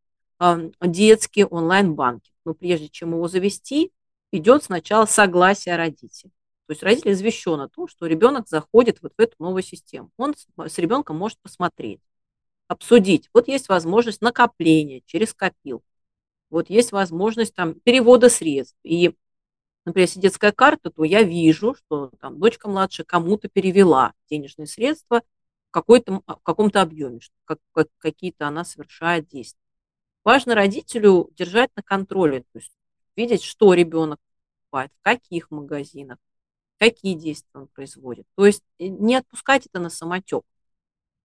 детский 0.81 1.45
онлайн-банки. 1.45 2.33
Но 2.45 2.53
прежде 2.53 2.89
чем 2.89 3.13
его 3.13 3.29
завести, 3.29 3.93
идет 4.33 4.65
сначала 4.65 5.07
согласие 5.07 5.77
родителей. 5.77 6.33
То 6.67 6.73
есть 6.73 6.83
родитель 6.83 7.13
извещен 7.13 7.61
о 7.61 7.69
том, 7.69 7.87
что 7.87 8.07
ребенок 8.07 8.49
заходит 8.49 8.99
вот 9.03 9.13
в 9.17 9.21
эту 9.21 9.37
новую 9.39 9.63
систему. 9.63 10.11
Он 10.17 10.35
с 10.57 10.79
ребенком 10.79 11.17
может 11.17 11.39
посмотреть, 11.41 12.01
обсудить. 12.67 13.31
Вот 13.33 13.47
есть 13.47 13.69
возможность 13.69 14.21
накопления 14.21 15.03
через 15.07 15.33
копилку 15.33 15.85
вот 16.53 16.69
есть 16.71 16.93
возможность 16.93 17.55
там 17.55 17.75
перевода 17.81 18.29
средств. 18.29 18.77
И, 18.85 19.17
например, 19.87 20.07
если 20.07 20.21
детская 20.21 20.53
карта, 20.53 20.91
то 20.91 21.03
я 21.03 21.23
вижу, 21.23 21.75
что 21.75 22.13
там 22.21 22.39
дочка 22.39 22.69
младшая 22.69 23.07
кому-то 23.07 23.49
перевела 23.49 24.13
денежные 24.31 24.67
средства 24.67 25.23
какой-то, 25.73 26.23
в 26.27 26.43
каком-то 26.43 26.83
объеме, 26.83 27.21
что 27.21 27.35
как, 27.45 27.59
как, 27.73 27.89
какие-то 27.99 28.49
она 28.49 28.65
совершает 28.65 29.29
действия. 29.29 29.61
Важно 30.25 30.55
родителю 30.55 31.31
держать 31.37 31.71
на 31.77 31.83
контроле, 31.83 32.43
то 32.53 32.59
есть 32.61 32.73
видеть, 33.17 33.43
что 33.43 33.75
ребенок 33.75 34.21
покупает, 34.63 34.93
в 35.01 35.03
каких 35.03 35.51
магазинах, 35.51 36.19
какие 36.79 37.15
действия 37.15 37.61
он 37.61 37.69
производит. 37.69 38.27
То 38.37 38.47
есть 38.47 38.63
э, 38.79 38.87
не 38.87 39.17
отпускать 39.17 39.67
это 39.67 39.81
на 39.81 39.91
самотек 39.91 40.45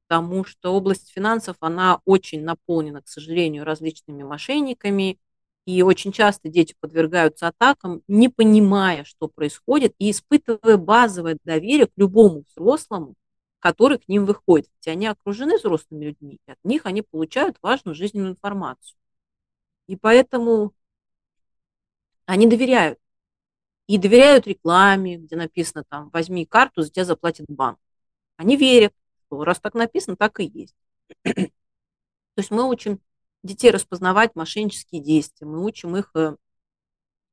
потому 0.08 0.46
что 0.46 0.74
область 0.74 1.12
финансов, 1.12 1.58
она 1.60 2.00
очень 2.06 2.44
наполнена, 2.44 3.02
к 3.02 3.08
сожалению, 3.08 3.66
различными 3.66 4.24
мошенниками, 4.24 5.20
И 5.66 5.82
очень 5.84 6.14
часто 6.14 6.50
дети 6.50 6.76
подвергаются 6.80 7.50
атакам, 7.50 8.02
не 8.08 8.30
понимая, 8.30 9.04
что 9.04 9.28
происходит, 9.28 9.94
и 10.00 10.12
испытывая 10.12 10.78
базовое 10.78 11.38
доверие 11.44 11.88
к 11.88 11.92
любому 11.98 12.44
взрослому, 12.50 13.16
который 13.60 14.00
к 14.00 14.08
ним 14.08 14.26
выходит. 14.26 14.70
Ведь 14.76 14.88
они 14.88 15.08
окружены 15.08 15.58
взрослыми 15.58 16.06
людьми, 16.06 16.40
и 16.46 16.52
от 16.52 16.60
них 16.64 16.86
они 16.86 17.02
получают 17.02 17.58
важную 17.62 17.96
жизненную 17.96 18.32
информацию. 18.32 18.98
И 19.88 19.96
поэтому 19.96 20.74
они 22.26 22.48
доверяют. 22.48 23.00
И 23.88 23.98
доверяют 23.98 24.48
рекламе, 24.48 25.18
где 25.18 25.36
написано 25.38 25.84
там 25.88 26.10
«возьми 26.10 26.46
карту, 26.46 26.82
за 26.82 26.92
тебя 26.92 27.06
заплатит 27.06 27.46
банк». 27.48 27.80
Они 28.36 28.58
верят, 28.58 28.94
что 29.26 29.44
раз 29.44 29.60
так 29.60 29.74
написано, 29.74 30.18
так 30.18 30.40
и 30.40 30.46
есть. 30.46 30.76
То 31.24 32.42
есть 32.42 32.52
мы 32.52 32.70
учим 32.70 33.00
детей 33.44 33.72
распознавать 33.72 34.36
мошеннические 34.36 35.02
действия, 35.02 35.48
мы 35.48 35.64
учим 35.64 35.96
их 35.96 36.12
э, 36.16 36.36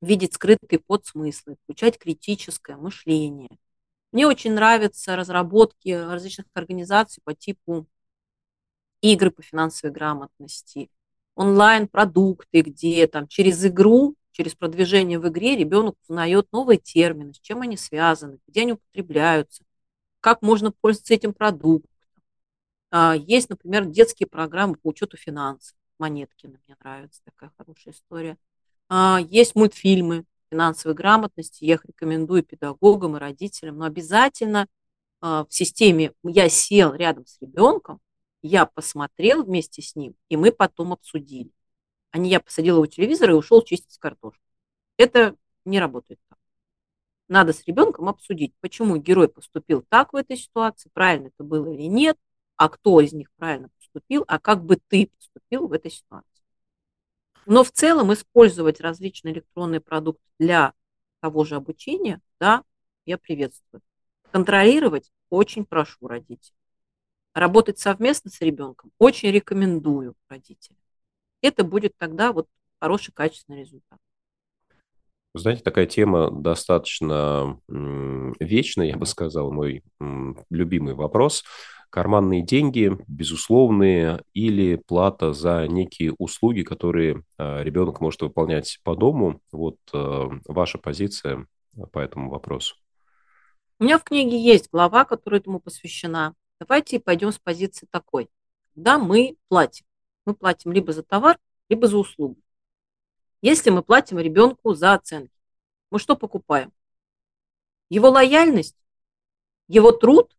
видеть 0.01 0.35
скрытые 0.35 0.79
подсмыслы, 0.79 1.57
включать 1.65 1.99
критическое 1.99 2.77
мышление. 2.77 3.51
Мне 4.14 4.29
очень 4.29 4.53
нравятся 4.53 5.16
разработки 5.16 5.88
различных 5.88 6.46
организаций 6.55 7.20
по 7.24 7.35
типу 7.35 7.88
игры 9.00 9.33
по 9.33 9.42
финансовой 9.42 9.92
грамотности, 9.92 10.88
онлайн-продукты, 11.35 12.61
где 12.61 13.09
там 13.09 13.27
через 13.27 13.66
игру, 13.66 14.14
через 14.31 14.55
продвижение 14.55 15.18
в 15.18 15.27
игре 15.27 15.57
ребенок 15.57 15.96
узнает 16.09 16.46
новые 16.53 16.79
термины, 16.79 17.35
с 17.35 17.40
чем 17.40 17.62
они 17.62 17.77
связаны, 17.77 18.38
где 18.46 18.61
они 18.61 18.74
употребляются, 18.74 19.64
как 20.20 20.42
можно 20.42 20.70
пользоваться 20.70 21.12
этим 21.12 21.35
продуктом. 21.35 21.90
А, 22.92 23.16
есть, 23.16 23.50
например, 23.50 23.85
детские 23.85 24.29
программы 24.29 24.77
по 24.77 24.90
учету 24.90 25.16
финансов. 25.16 25.77
Монеткина, 25.98 26.61
мне 26.68 26.77
нравится 26.79 27.20
такая 27.24 27.50
хорошая 27.59 27.92
история. 27.92 28.38
А, 28.88 29.18
есть 29.20 29.57
мультфильмы 29.57 30.24
финансовой 30.55 30.95
грамотности, 30.95 31.64
я 31.64 31.75
их 31.75 31.85
рекомендую 31.85 32.45
педагогам 32.45 33.17
и 33.17 33.19
родителям, 33.19 33.79
но 33.79 33.87
обязательно 33.87 34.69
а, 35.21 35.45
в 35.45 35.53
системе 35.53 36.12
я 36.23 36.49
сел 36.49 36.95
рядом 36.95 37.27
с 37.27 37.40
ребенком, 37.40 38.01
я 38.40 38.64
посмотрел 38.64 39.43
вместе 39.43 39.83
с 39.83 39.97
ним, 39.97 40.14
и 40.29 40.37
мы 40.37 40.53
потом 40.53 40.93
обсудили. 40.93 41.51
А 42.12 42.19
не 42.19 42.31
я 42.31 42.38
посадила 42.38 42.77
его 42.77 42.87
телевизор 42.87 43.31
и 43.31 43.33
ушел 43.33 43.62
чистить 43.62 43.99
картошку. 43.99 44.40
Это 44.97 45.35
не 45.64 45.81
работает 45.81 46.21
так. 46.29 46.38
Надо 47.27 47.53
с 47.53 47.64
ребенком 47.64 48.09
обсудить, 48.09 48.55
почему 48.61 48.97
герой 48.99 49.29
поступил 49.29 49.83
так 49.88 50.12
в 50.12 50.17
этой 50.17 50.37
ситуации, 50.37 50.88
правильно 50.93 51.29
это 51.29 51.43
было 51.43 51.67
или 51.73 51.88
нет, 51.88 52.17
а 52.57 52.69
кто 52.69 53.01
из 53.01 53.12
них 53.12 53.33
правильно 53.33 53.71
поступил, 53.77 54.25
а 54.29 54.38
как 54.38 54.64
бы 54.64 54.77
ты 54.77 55.11
поступил 55.19 55.67
в 55.67 55.73
этой 55.73 55.90
ситуации. 55.90 56.34
Но 57.46 57.64
в 57.64 57.70
целом 57.70 58.12
использовать 58.12 58.80
различные 58.80 59.35
электронные 59.35 59.80
продукты 59.80 60.22
для 60.38 60.72
того 61.20 61.44
же 61.44 61.57
обучения, 61.57 62.20
да, 62.40 62.64
я 63.07 63.18
приветствую. 63.18 63.83
Контролировать 64.30 65.12
очень 65.30 65.64
прошу 65.64 66.07
родителей. 66.07 66.57
Работать 67.35 67.78
совместно 67.78 68.30
с 68.30 68.40
ребенком 68.40 68.92
очень 68.98 69.30
рекомендую 69.30 70.14
родителям. 70.28 70.78
Это 71.42 71.64
будет 71.64 71.96
тогда 71.98 72.33
вот 72.33 72.48
хороший 72.80 73.12
качественный 73.12 73.61
результат. 73.61 73.98
Знаете, 75.35 75.62
такая 75.62 75.87
тема 75.87 76.30
достаточно 76.30 77.61
вечная, 77.68 78.87
я 78.87 78.96
бы 78.96 79.04
сказал, 79.04 79.50
мой 79.52 79.83
любимый 80.50 80.94
вопрос– 80.94 81.44
карманные 81.94 82.42
деньги, 82.42 82.90
безусловные, 83.07 84.24
или 84.33 84.74
плата 84.74 85.33
за 85.33 85.68
некие 85.68 86.12
услуги, 86.18 86.62
которые 86.62 87.22
э, 87.38 87.62
ребенок 87.62 88.00
может 88.00 88.20
выполнять 88.20 88.80
по 88.83 88.96
дому. 88.96 89.40
Вот 89.52 89.76
э, 89.92 90.28
ваша 90.48 90.78
позиция 90.78 91.46
по 91.92 92.00
этому 92.00 92.30
вопросу. 92.30 92.74
У 93.78 93.85
меня 93.85 94.00
в 94.00 94.02
книге 94.02 94.37
есть 94.42 94.70
глава, 94.72 95.04
которая 95.04 95.40
этому 95.40 95.61
посвящена. 95.61 96.35
Давайте 96.59 96.98
пойдем 96.98 97.30
с 97.30 97.38
позиции 97.38 97.87
такой. 97.88 98.28
Да, 98.74 98.98
мы 98.98 99.37
платим. 99.46 99.87
Мы 100.26 100.35
платим 100.35 100.72
либо 100.72 100.92
за 100.92 101.04
товар, 101.04 101.38
либо 101.68 101.87
за 101.87 101.98
услугу. 101.98 102.40
Если 103.40 103.70
мы 103.70 103.85
платим 103.85 104.18
ребенку 104.18 104.74
за 104.74 104.94
оценки, 104.94 105.30
мы 105.92 106.00
что 106.00 106.16
покупаем? 106.16 106.72
Его 107.88 108.11
лояльность, 108.11 108.74
его 109.68 109.92
труд 109.92 110.37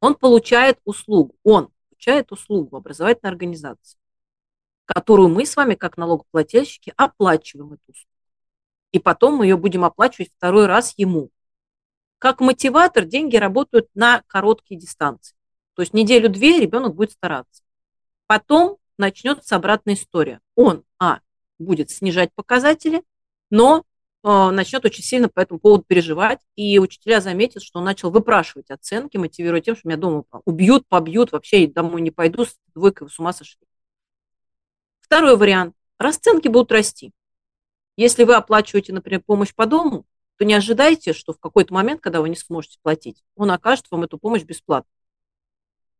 он 0.00 0.14
получает 0.14 0.78
услугу, 0.84 1.34
он 1.42 1.70
получает 1.90 2.32
услугу 2.32 2.76
образовательной 2.76 3.30
организации, 3.30 3.98
которую 4.84 5.28
мы 5.28 5.44
с 5.44 5.56
вами, 5.56 5.74
как 5.74 5.96
налогоплательщики, 5.96 6.92
оплачиваем 6.96 7.74
эту 7.74 7.82
услугу. 7.88 8.08
И 8.92 8.98
потом 8.98 9.36
мы 9.36 9.46
ее 9.46 9.56
будем 9.56 9.84
оплачивать 9.84 10.32
второй 10.36 10.66
раз 10.66 10.94
ему. 10.96 11.30
Как 12.18 12.40
мотиватор 12.40 13.04
деньги 13.04 13.36
работают 13.36 13.88
на 13.94 14.22
короткие 14.26 14.80
дистанции. 14.80 15.36
То 15.74 15.82
есть 15.82 15.94
неделю-две 15.94 16.58
ребенок 16.58 16.94
будет 16.94 17.12
стараться. 17.12 17.62
Потом 18.26 18.78
начнется 18.96 19.56
обратная 19.56 19.94
история. 19.94 20.40
Он, 20.56 20.84
а, 20.98 21.20
будет 21.58 21.90
снижать 21.90 22.32
показатели, 22.34 23.02
но 23.50 23.84
начнет 24.22 24.84
очень 24.84 25.04
сильно 25.04 25.28
по 25.28 25.40
этому 25.40 25.60
поводу 25.60 25.84
переживать, 25.86 26.40
и 26.56 26.78
учителя 26.78 27.20
заметят, 27.20 27.62
что 27.62 27.78
он 27.78 27.84
начал 27.84 28.10
выпрашивать 28.10 28.70
оценки, 28.70 29.16
мотивируя 29.16 29.60
тем, 29.60 29.76
что 29.76 29.88
меня 29.88 29.96
дома 29.96 30.24
убьют, 30.44 30.86
побьют, 30.88 31.32
вообще 31.32 31.66
домой 31.66 32.00
не 32.00 32.10
пойду, 32.10 32.44
с 32.44 32.56
двойкой 32.74 33.08
с 33.08 33.18
ума 33.18 33.32
сошли. 33.32 33.60
Второй 35.00 35.36
вариант. 35.36 35.74
Расценки 35.98 36.48
будут 36.48 36.70
расти. 36.72 37.12
Если 37.96 38.24
вы 38.24 38.34
оплачиваете, 38.34 38.92
например, 38.92 39.22
помощь 39.24 39.54
по 39.54 39.66
дому, 39.66 40.04
то 40.36 40.44
не 40.44 40.54
ожидайте, 40.54 41.12
что 41.12 41.32
в 41.32 41.40
какой-то 41.40 41.74
момент, 41.74 42.00
когда 42.00 42.20
вы 42.20 42.28
не 42.28 42.36
сможете 42.36 42.78
платить, 42.82 43.24
он 43.34 43.50
окажет 43.50 43.86
вам 43.90 44.04
эту 44.04 44.18
помощь 44.18 44.44
бесплатно. 44.44 44.90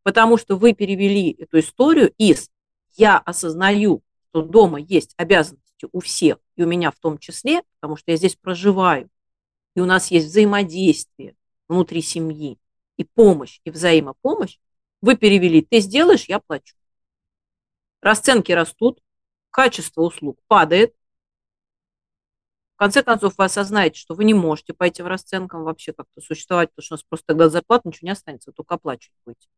Потому 0.04 0.36
что 0.36 0.56
вы 0.56 0.74
перевели 0.74 1.32
эту 1.32 1.58
историю 1.58 2.12
из 2.18 2.50
«я 2.96 3.18
осознаю, 3.18 4.02
что 4.28 4.42
дома 4.42 4.78
есть 4.78 5.14
обязанность 5.16 5.67
полностью 5.78 5.90
у 5.92 6.00
всех, 6.00 6.38
и 6.56 6.62
у 6.62 6.66
меня 6.66 6.90
в 6.90 6.98
том 6.98 7.18
числе, 7.18 7.62
потому 7.80 7.96
что 7.96 8.10
я 8.10 8.16
здесь 8.16 8.36
проживаю, 8.36 9.08
и 9.74 9.80
у 9.80 9.86
нас 9.86 10.10
есть 10.10 10.26
взаимодействие 10.26 11.34
внутри 11.68 12.02
семьи, 12.02 12.58
и 12.96 13.04
помощь, 13.04 13.60
и 13.64 13.70
взаимопомощь, 13.70 14.58
вы 15.00 15.16
перевели, 15.16 15.62
ты 15.62 15.80
сделаешь, 15.80 16.24
я 16.28 16.40
плачу. 16.40 16.74
Расценки 18.00 18.52
растут, 18.52 19.00
качество 19.50 20.02
услуг 20.02 20.38
падает. 20.48 20.94
В 22.74 22.78
конце 22.78 23.02
концов, 23.02 23.34
вы 23.38 23.44
осознаете, 23.44 23.98
что 23.98 24.14
вы 24.14 24.24
не 24.24 24.34
можете 24.34 24.72
пойти 24.72 25.02
в 25.02 25.06
расценкам 25.06 25.64
вообще 25.64 25.92
как-то 25.92 26.20
существовать, 26.20 26.70
потому 26.70 26.84
что 26.84 26.94
у 26.94 26.96
нас 26.96 27.04
просто 27.04 27.26
тогда 27.26 27.48
зарплата 27.48 27.88
ничего 27.88 28.06
не 28.06 28.12
останется, 28.12 28.52
только 28.52 28.74
оплачивать 28.74 29.16
будете. 29.24 29.48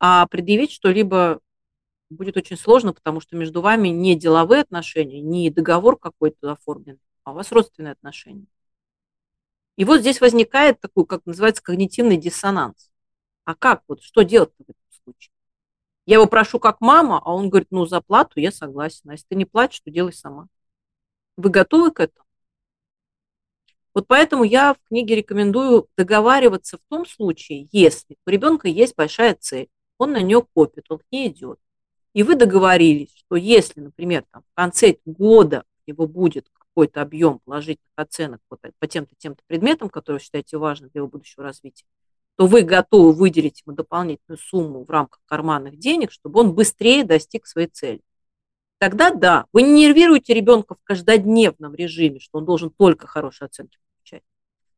А 0.00 0.26
предъявить 0.26 0.72
что-либо 0.72 1.40
будет 2.10 2.36
очень 2.36 2.56
сложно, 2.56 2.92
потому 2.92 3.20
что 3.20 3.36
между 3.36 3.60
вами 3.60 3.88
не 3.88 4.14
деловые 4.14 4.62
отношения, 4.62 5.20
не 5.20 5.50
договор 5.50 5.98
какой-то 5.98 6.52
оформлен, 6.52 6.98
а 7.24 7.32
у 7.32 7.34
вас 7.34 7.52
родственные 7.52 7.92
отношения. 7.92 8.46
И 9.76 9.84
вот 9.84 10.00
здесь 10.00 10.20
возникает 10.20 10.80
такой, 10.80 11.06
как 11.06 11.24
называется, 11.26 11.62
когнитивный 11.62 12.16
диссонанс. 12.16 12.90
А 13.44 13.54
как 13.54 13.82
вот, 13.88 14.02
что 14.02 14.22
делать 14.22 14.50
в 14.58 14.62
этом 14.62 14.74
случае? 15.04 15.32
Я 16.04 16.16
его 16.16 16.26
прошу 16.26 16.58
как 16.58 16.80
мама, 16.80 17.20
а 17.24 17.34
он 17.34 17.48
говорит, 17.48 17.68
ну, 17.70 17.86
за 17.86 18.00
плату 18.00 18.40
я 18.40 18.50
согласен. 18.50 19.08
А 19.10 19.12
если 19.12 19.26
ты 19.28 19.36
не 19.36 19.44
платишь, 19.44 19.80
то 19.80 19.90
делай 19.90 20.12
сама. 20.12 20.48
Вы 21.36 21.50
готовы 21.50 21.92
к 21.92 22.00
этому? 22.00 22.26
Вот 23.94 24.06
поэтому 24.06 24.44
я 24.44 24.74
в 24.74 24.78
книге 24.88 25.16
рекомендую 25.16 25.88
договариваться 25.96 26.78
в 26.78 26.80
том 26.88 27.06
случае, 27.06 27.68
если 27.72 28.16
у 28.26 28.30
ребенка 28.30 28.68
есть 28.68 28.96
большая 28.96 29.34
цель, 29.34 29.68
он 29.98 30.12
на 30.12 30.22
нее 30.22 30.44
копит, 30.54 30.86
он 30.88 30.98
к 30.98 31.04
ней 31.10 31.28
идет 31.28 31.58
и 32.12 32.22
вы 32.22 32.34
договорились, 32.34 33.14
что 33.16 33.36
если, 33.36 33.80
например, 33.80 34.24
там, 34.30 34.42
в 34.42 34.54
конце 34.54 34.96
года 35.04 35.64
его 35.86 36.06
будет 36.06 36.48
какой-то 36.52 37.02
объем 37.02 37.40
положительных 37.40 37.92
оценок 37.96 38.40
вот 38.50 38.60
по 38.78 38.86
тем-то, 38.86 39.14
тем-то 39.16 39.42
предметам, 39.46 39.88
которые 39.88 40.18
вы 40.18 40.24
считаете 40.24 40.58
важным 40.58 40.90
для 40.90 41.00
его 41.00 41.08
будущего 41.08 41.44
развития, 41.44 41.86
то 42.36 42.46
вы 42.46 42.62
готовы 42.62 43.12
выделить 43.12 43.62
ему 43.66 43.74
дополнительную 43.74 44.38
сумму 44.38 44.84
в 44.84 44.90
рамках 44.90 45.20
карманных 45.26 45.76
денег, 45.76 46.12
чтобы 46.12 46.40
он 46.40 46.54
быстрее 46.54 47.02
достиг 47.02 47.46
своей 47.46 47.66
цели. 47.66 48.00
Тогда 48.78 49.10
да, 49.10 49.46
вы 49.52 49.62
не 49.62 49.72
нервируете 49.86 50.34
ребенка 50.34 50.76
в 50.76 50.78
каждодневном 50.84 51.74
режиме, 51.74 52.20
что 52.20 52.38
он 52.38 52.44
должен 52.44 52.70
только 52.70 53.08
хорошие 53.08 53.46
оценки 53.46 53.78
получать. 53.96 54.22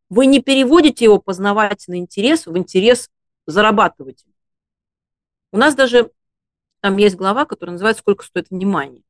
Вы 0.08 0.24
не 0.24 0.40
переводите 0.40 1.04
его 1.04 1.18
познавательный 1.18 1.98
интерес 1.98 2.46
в 2.46 2.56
интерес 2.56 3.10
зарабатывателя. 3.46 4.32
У 5.52 5.58
нас 5.58 5.74
даже 5.74 6.12
там 6.80 6.96
есть 6.96 7.16
глава, 7.16 7.44
которая 7.44 7.72
называется 7.72 8.00
«Сколько 8.00 8.24
стоит 8.24 8.50
внимание». 8.50 9.02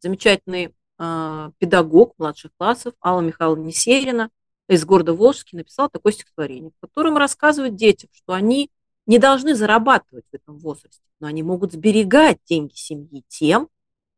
Замечательный 0.00 0.74
э, 0.98 1.50
педагог 1.58 2.14
младших 2.18 2.52
классов 2.56 2.94
Алла 3.04 3.20
Михайловна 3.20 3.64
Несерина 3.64 4.30
из 4.68 4.84
города 4.84 5.12
Волжский 5.12 5.56
написал 5.56 5.88
такое 5.88 6.12
стихотворение, 6.12 6.70
в 6.70 6.80
котором 6.80 7.16
рассказывает 7.16 7.76
детям, 7.76 8.10
что 8.12 8.32
они 8.32 8.70
не 9.06 9.18
должны 9.18 9.54
зарабатывать 9.54 10.24
в 10.30 10.34
этом 10.34 10.58
возрасте, 10.58 11.02
но 11.20 11.28
они 11.28 11.42
могут 11.42 11.72
сберегать 11.72 12.38
деньги 12.44 12.74
семьи 12.74 13.24
тем, 13.28 13.68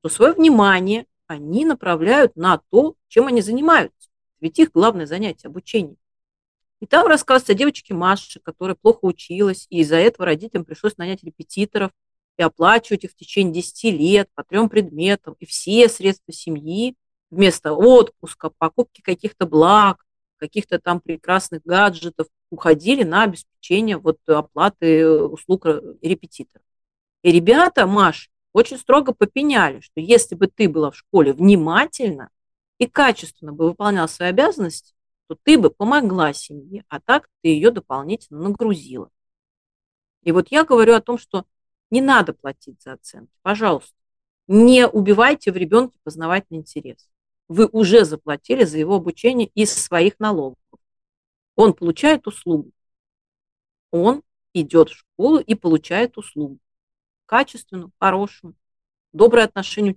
что 0.01 0.09
свое 0.09 0.33
внимание 0.33 1.07
они 1.27 1.64
направляют 1.64 2.37
на 2.37 2.61
то, 2.71 2.94
чем 3.09 3.27
они 3.27 3.42
занимаются. 3.42 4.09
Ведь 4.40 4.59
их 4.59 4.73
главное 4.73 5.07
занятие– 5.07 5.47
обучение. 5.49 5.97
И 6.81 6.87
там 6.87 7.07
рассказывается 7.07 7.53
о 7.53 7.57
девочке 7.57 7.92
Маше, 7.92 8.40
которая 8.40 8.77
плохо 8.77 9.01
училась, 9.03 9.66
и 9.68 9.81
из-за 9.81 9.97
этого 9.97 10.27
родителям 10.27 10.64
пришлось 10.64 10.97
нанять 10.97 11.23
репетиторов 11.25 11.90
и 12.38 12.42
оплачивать 12.42 13.05
их 13.05 13.11
в 13.11 13.16
течение 13.16 13.53
10 13.53 13.85
лет 13.98 14.31
по 14.35 14.44
трем 14.44 14.68
предметам, 14.68 15.37
и 15.40 15.44
все 15.44 15.88
средства 15.88 16.33
семьи 16.33 16.96
вместо 17.31 17.74
отпуска, 17.74 18.51
покупки 18.57 19.03
каких-то 19.03 19.46
благ, 19.46 20.07
каких-то 20.38 20.79
там 20.79 21.01
прекрасных 21.01 21.62
гаджетов 21.64 22.29
уходили 22.51 23.03
на 23.03 23.24
обеспечение 23.24 23.98
вот 23.98 24.20
оплаты 24.27 25.07
услуг 25.07 25.66
репетиторов. 26.01 26.64
И 27.22 27.33
ребята, 27.33 27.87
Маш, 27.87 28.31
очень 28.53 28.79
строго 28.79 29.12
попеняли, 29.12 29.81
что 29.81 30.01
если 30.01 30.37
бы 30.37 30.46
ты 30.46 30.68
была 30.68 30.92
в 30.92 30.96
школе 30.96 31.33
внимательно 31.33 32.31
и 32.79 32.87
качественно 32.87 33.53
бы 33.53 33.66
выполняла 33.66 34.07
свои 34.07 34.29
обязанности, 34.29 34.94
то 35.27 35.37
ты 35.42 35.59
бы 35.59 35.70
помогла 35.70 36.33
семье, 36.33 36.85
а 36.88 37.01
так 37.01 37.29
ты 37.42 37.48
ее 37.48 37.72
дополнительно 37.72 38.40
нагрузила. 38.40 39.11
И 40.22 40.33
вот 40.33 40.48
я 40.51 40.64
говорю 40.64 40.94
о 40.94 41.01
том, 41.01 41.18
что 41.18 41.44
не 41.90 42.01
надо 42.01 42.33
платить 42.33 42.83
за 42.83 42.94
оценки. 42.94 43.33
Пожалуйста, 43.42 43.94
не 44.46 44.87
убивайте 44.87 45.53
в 45.53 45.57
ребенке 45.57 45.98
познавательный 46.05 46.61
интерес. 46.61 47.09
Вы 47.48 47.66
уже 47.66 48.05
заплатили 48.05 48.64
за 48.64 48.79
его 48.79 48.96
обучение 48.96 49.48
из 49.55 49.72
своих 49.72 50.18
налогов. 50.18 50.59
Он 51.57 51.72
получает 51.72 52.27
услугу. 52.27 52.70
Он 53.90 54.22
идет 54.53 54.90
в 54.90 54.96
школу 54.98 55.38
и 55.38 55.55
получает 55.55 56.18
услугу. 56.18 56.59
Качественную, 57.27 57.92
хорошую, 57.98 58.55
доброе 59.12 59.44
отношение 59.44 59.96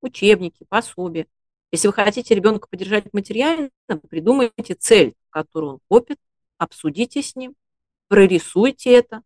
учебники, 0.00 0.64
пособия. 0.68 1.26
Если 1.70 1.86
вы 1.86 1.94
хотите 1.94 2.34
ребенка 2.34 2.68
поддержать 2.68 3.12
материально, 3.12 3.70
придумайте 4.10 4.74
цель, 4.74 5.14
которую 5.30 5.74
он 5.74 5.80
копит, 5.88 6.18
обсудите 6.58 7.22
с 7.22 7.34
ним, 7.34 7.54
прорисуйте 8.08 8.92
это 8.92 9.22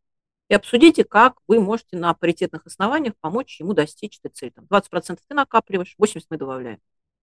и 0.49 0.55
обсудите, 0.55 1.05
как 1.05 1.39
вы 1.49 1.61
можете 1.61 1.97
на 1.97 2.15
паритетных 2.15 2.67
основаниях 2.67 3.15
помочь 3.21 3.61
ему 3.61 3.75
достичь 3.75 4.19
этой 4.23 4.33
цели. 4.33 4.51
Там 4.51 4.67
20% 4.67 5.19
ты 5.27 5.35
накапливаешь, 5.35 5.97
80% 5.99 6.27
мы 6.31 6.37
добавляем, 6.37 6.81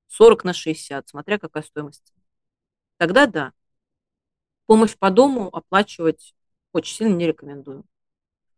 40 0.07 0.43
на 0.43 0.53
60, 0.53 1.07
смотря 1.07 1.39
какая 1.39 1.63
стоимость. 1.63 2.13
Тогда 2.97 3.25
да. 3.25 3.53
Помощь 4.65 4.95
по 4.97 5.09
дому 5.09 5.49
оплачивать 5.53 6.35
очень 6.71 6.95
сильно 6.95 7.15
не 7.15 7.27
рекомендую. 7.27 7.85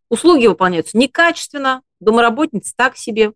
Услуги 0.09 0.47
выполняются 0.47 0.97
некачественно, 0.97 1.81
домоработница 1.99 2.73
так 2.75 2.95
себе. 2.95 3.33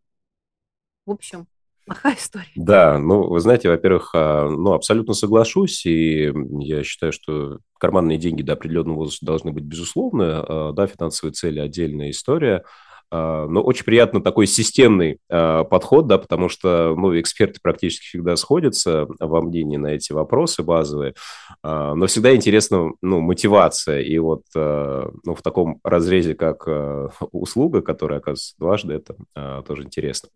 В 1.06 1.12
общем, 1.12 1.48
плохая 1.90 2.16
история. 2.16 2.48
Да, 2.56 2.98
ну, 3.00 3.28
вы 3.28 3.40
знаете, 3.40 3.70
во-первых, 3.70 4.12
а, 4.14 4.50
ну, 4.50 4.74
абсолютно 4.74 5.14
соглашусь, 5.14 5.86
и 5.86 6.32
я 6.60 6.84
считаю, 6.84 7.12
что 7.12 7.60
карманные 7.80 8.18
деньги 8.18 8.42
до 8.42 8.54
определенного 8.54 8.98
возраста 8.98 9.26
должны 9.26 9.52
быть 9.52 9.64
безусловно, 9.64 10.46
а, 10.48 10.72
да, 10.74 10.88
финансовые 10.88 11.34
цели– 11.34 11.60
отдельная 11.62 12.12
история– 12.12 12.64
но 13.12 13.62
очень 13.62 13.86
приятно 13.86 14.22
такой 14.22 14.46
системный 14.46 15.18
а, 15.30 15.64
подход, 15.64 16.08
да, 16.08 16.18
потому 16.18 16.50
что 16.50 16.94
ну, 16.96 17.20
эксперты 17.20 17.60
практически 17.62 18.06
всегда 18.06 18.36
сходятся 18.36 19.08
во 19.20 19.42
мнении 19.42 19.78
на 19.78 19.88
эти 19.88 20.12
вопросы 20.12 20.64
базовые, 20.64 21.16
а, 21.64 21.96
но 21.96 22.08
всегда 22.08 22.36
интересна 22.36 22.92
ну, 23.02 23.20
мотивация. 23.20 24.02
И 24.02 24.18
вот 24.20 24.44
ну, 24.56 25.36
в 25.36 25.42
таком 25.42 25.80
разрезе, 25.84 26.36
как 26.36 26.68
услуга, 27.32 27.82
которая, 27.82 28.20
оказывается, 28.20 28.56
дважды, 28.58 28.94
это 28.94 29.64
тоже 29.64 29.84
интересно. 29.84 30.30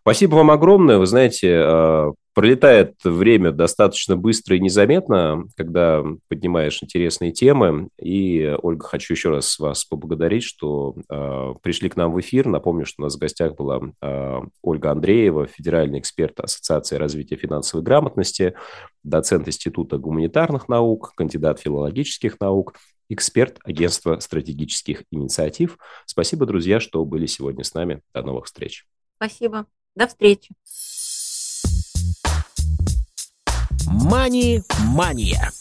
Спасибо 0.00 0.36
вам 0.36 0.50
огромное. 0.50 0.98
Вы 0.98 1.06
знаете, 1.06 2.14
Пролетает 2.38 2.94
время 3.02 3.50
достаточно 3.50 4.16
быстро 4.16 4.54
и 4.54 4.60
незаметно, 4.60 5.48
когда 5.56 6.04
поднимаешь 6.28 6.80
интересные 6.80 7.32
темы. 7.32 7.88
И, 8.00 8.56
Ольга, 8.62 8.84
хочу 8.86 9.14
еще 9.14 9.30
раз 9.30 9.58
вас 9.58 9.84
поблагодарить, 9.84 10.44
что 10.44 10.94
э, 11.10 11.54
пришли 11.62 11.88
к 11.88 11.96
нам 11.96 12.12
в 12.12 12.20
эфир. 12.20 12.46
Напомню, 12.46 12.86
что 12.86 13.02
у 13.02 13.06
нас 13.06 13.16
в 13.16 13.18
гостях 13.18 13.56
была 13.56 13.80
э, 14.00 14.40
Ольга 14.62 14.92
Андреева, 14.92 15.48
федеральный 15.48 15.98
эксперт 15.98 16.38
Ассоциации 16.38 16.94
развития 16.94 17.34
финансовой 17.34 17.82
грамотности, 17.82 18.54
доцент 19.02 19.48
Института 19.48 19.98
гуманитарных 19.98 20.68
наук, 20.68 21.14
кандидат 21.16 21.58
филологических 21.58 22.38
наук, 22.38 22.74
эксперт 23.08 23.58
Агентства 23.64 24.20
стратегических 24.20 25.02
инициатив. 25.10 25.76
Спасибо, 26.06 26.46
друзья, 26.46 26.78
что 26.78 27.04
были 27.04 27.26
сегодня 27.26 27.64
с 27.64 27.74
нами. 27.74 28.00
До 28.14 28.22
новых 28.22 28.44
встреч. 28.44 28.86
Спасибо. 29.16 29.66
До 29.96 30.06
встречи. 30.06 30.54
Мани-мания. 33.90 35.52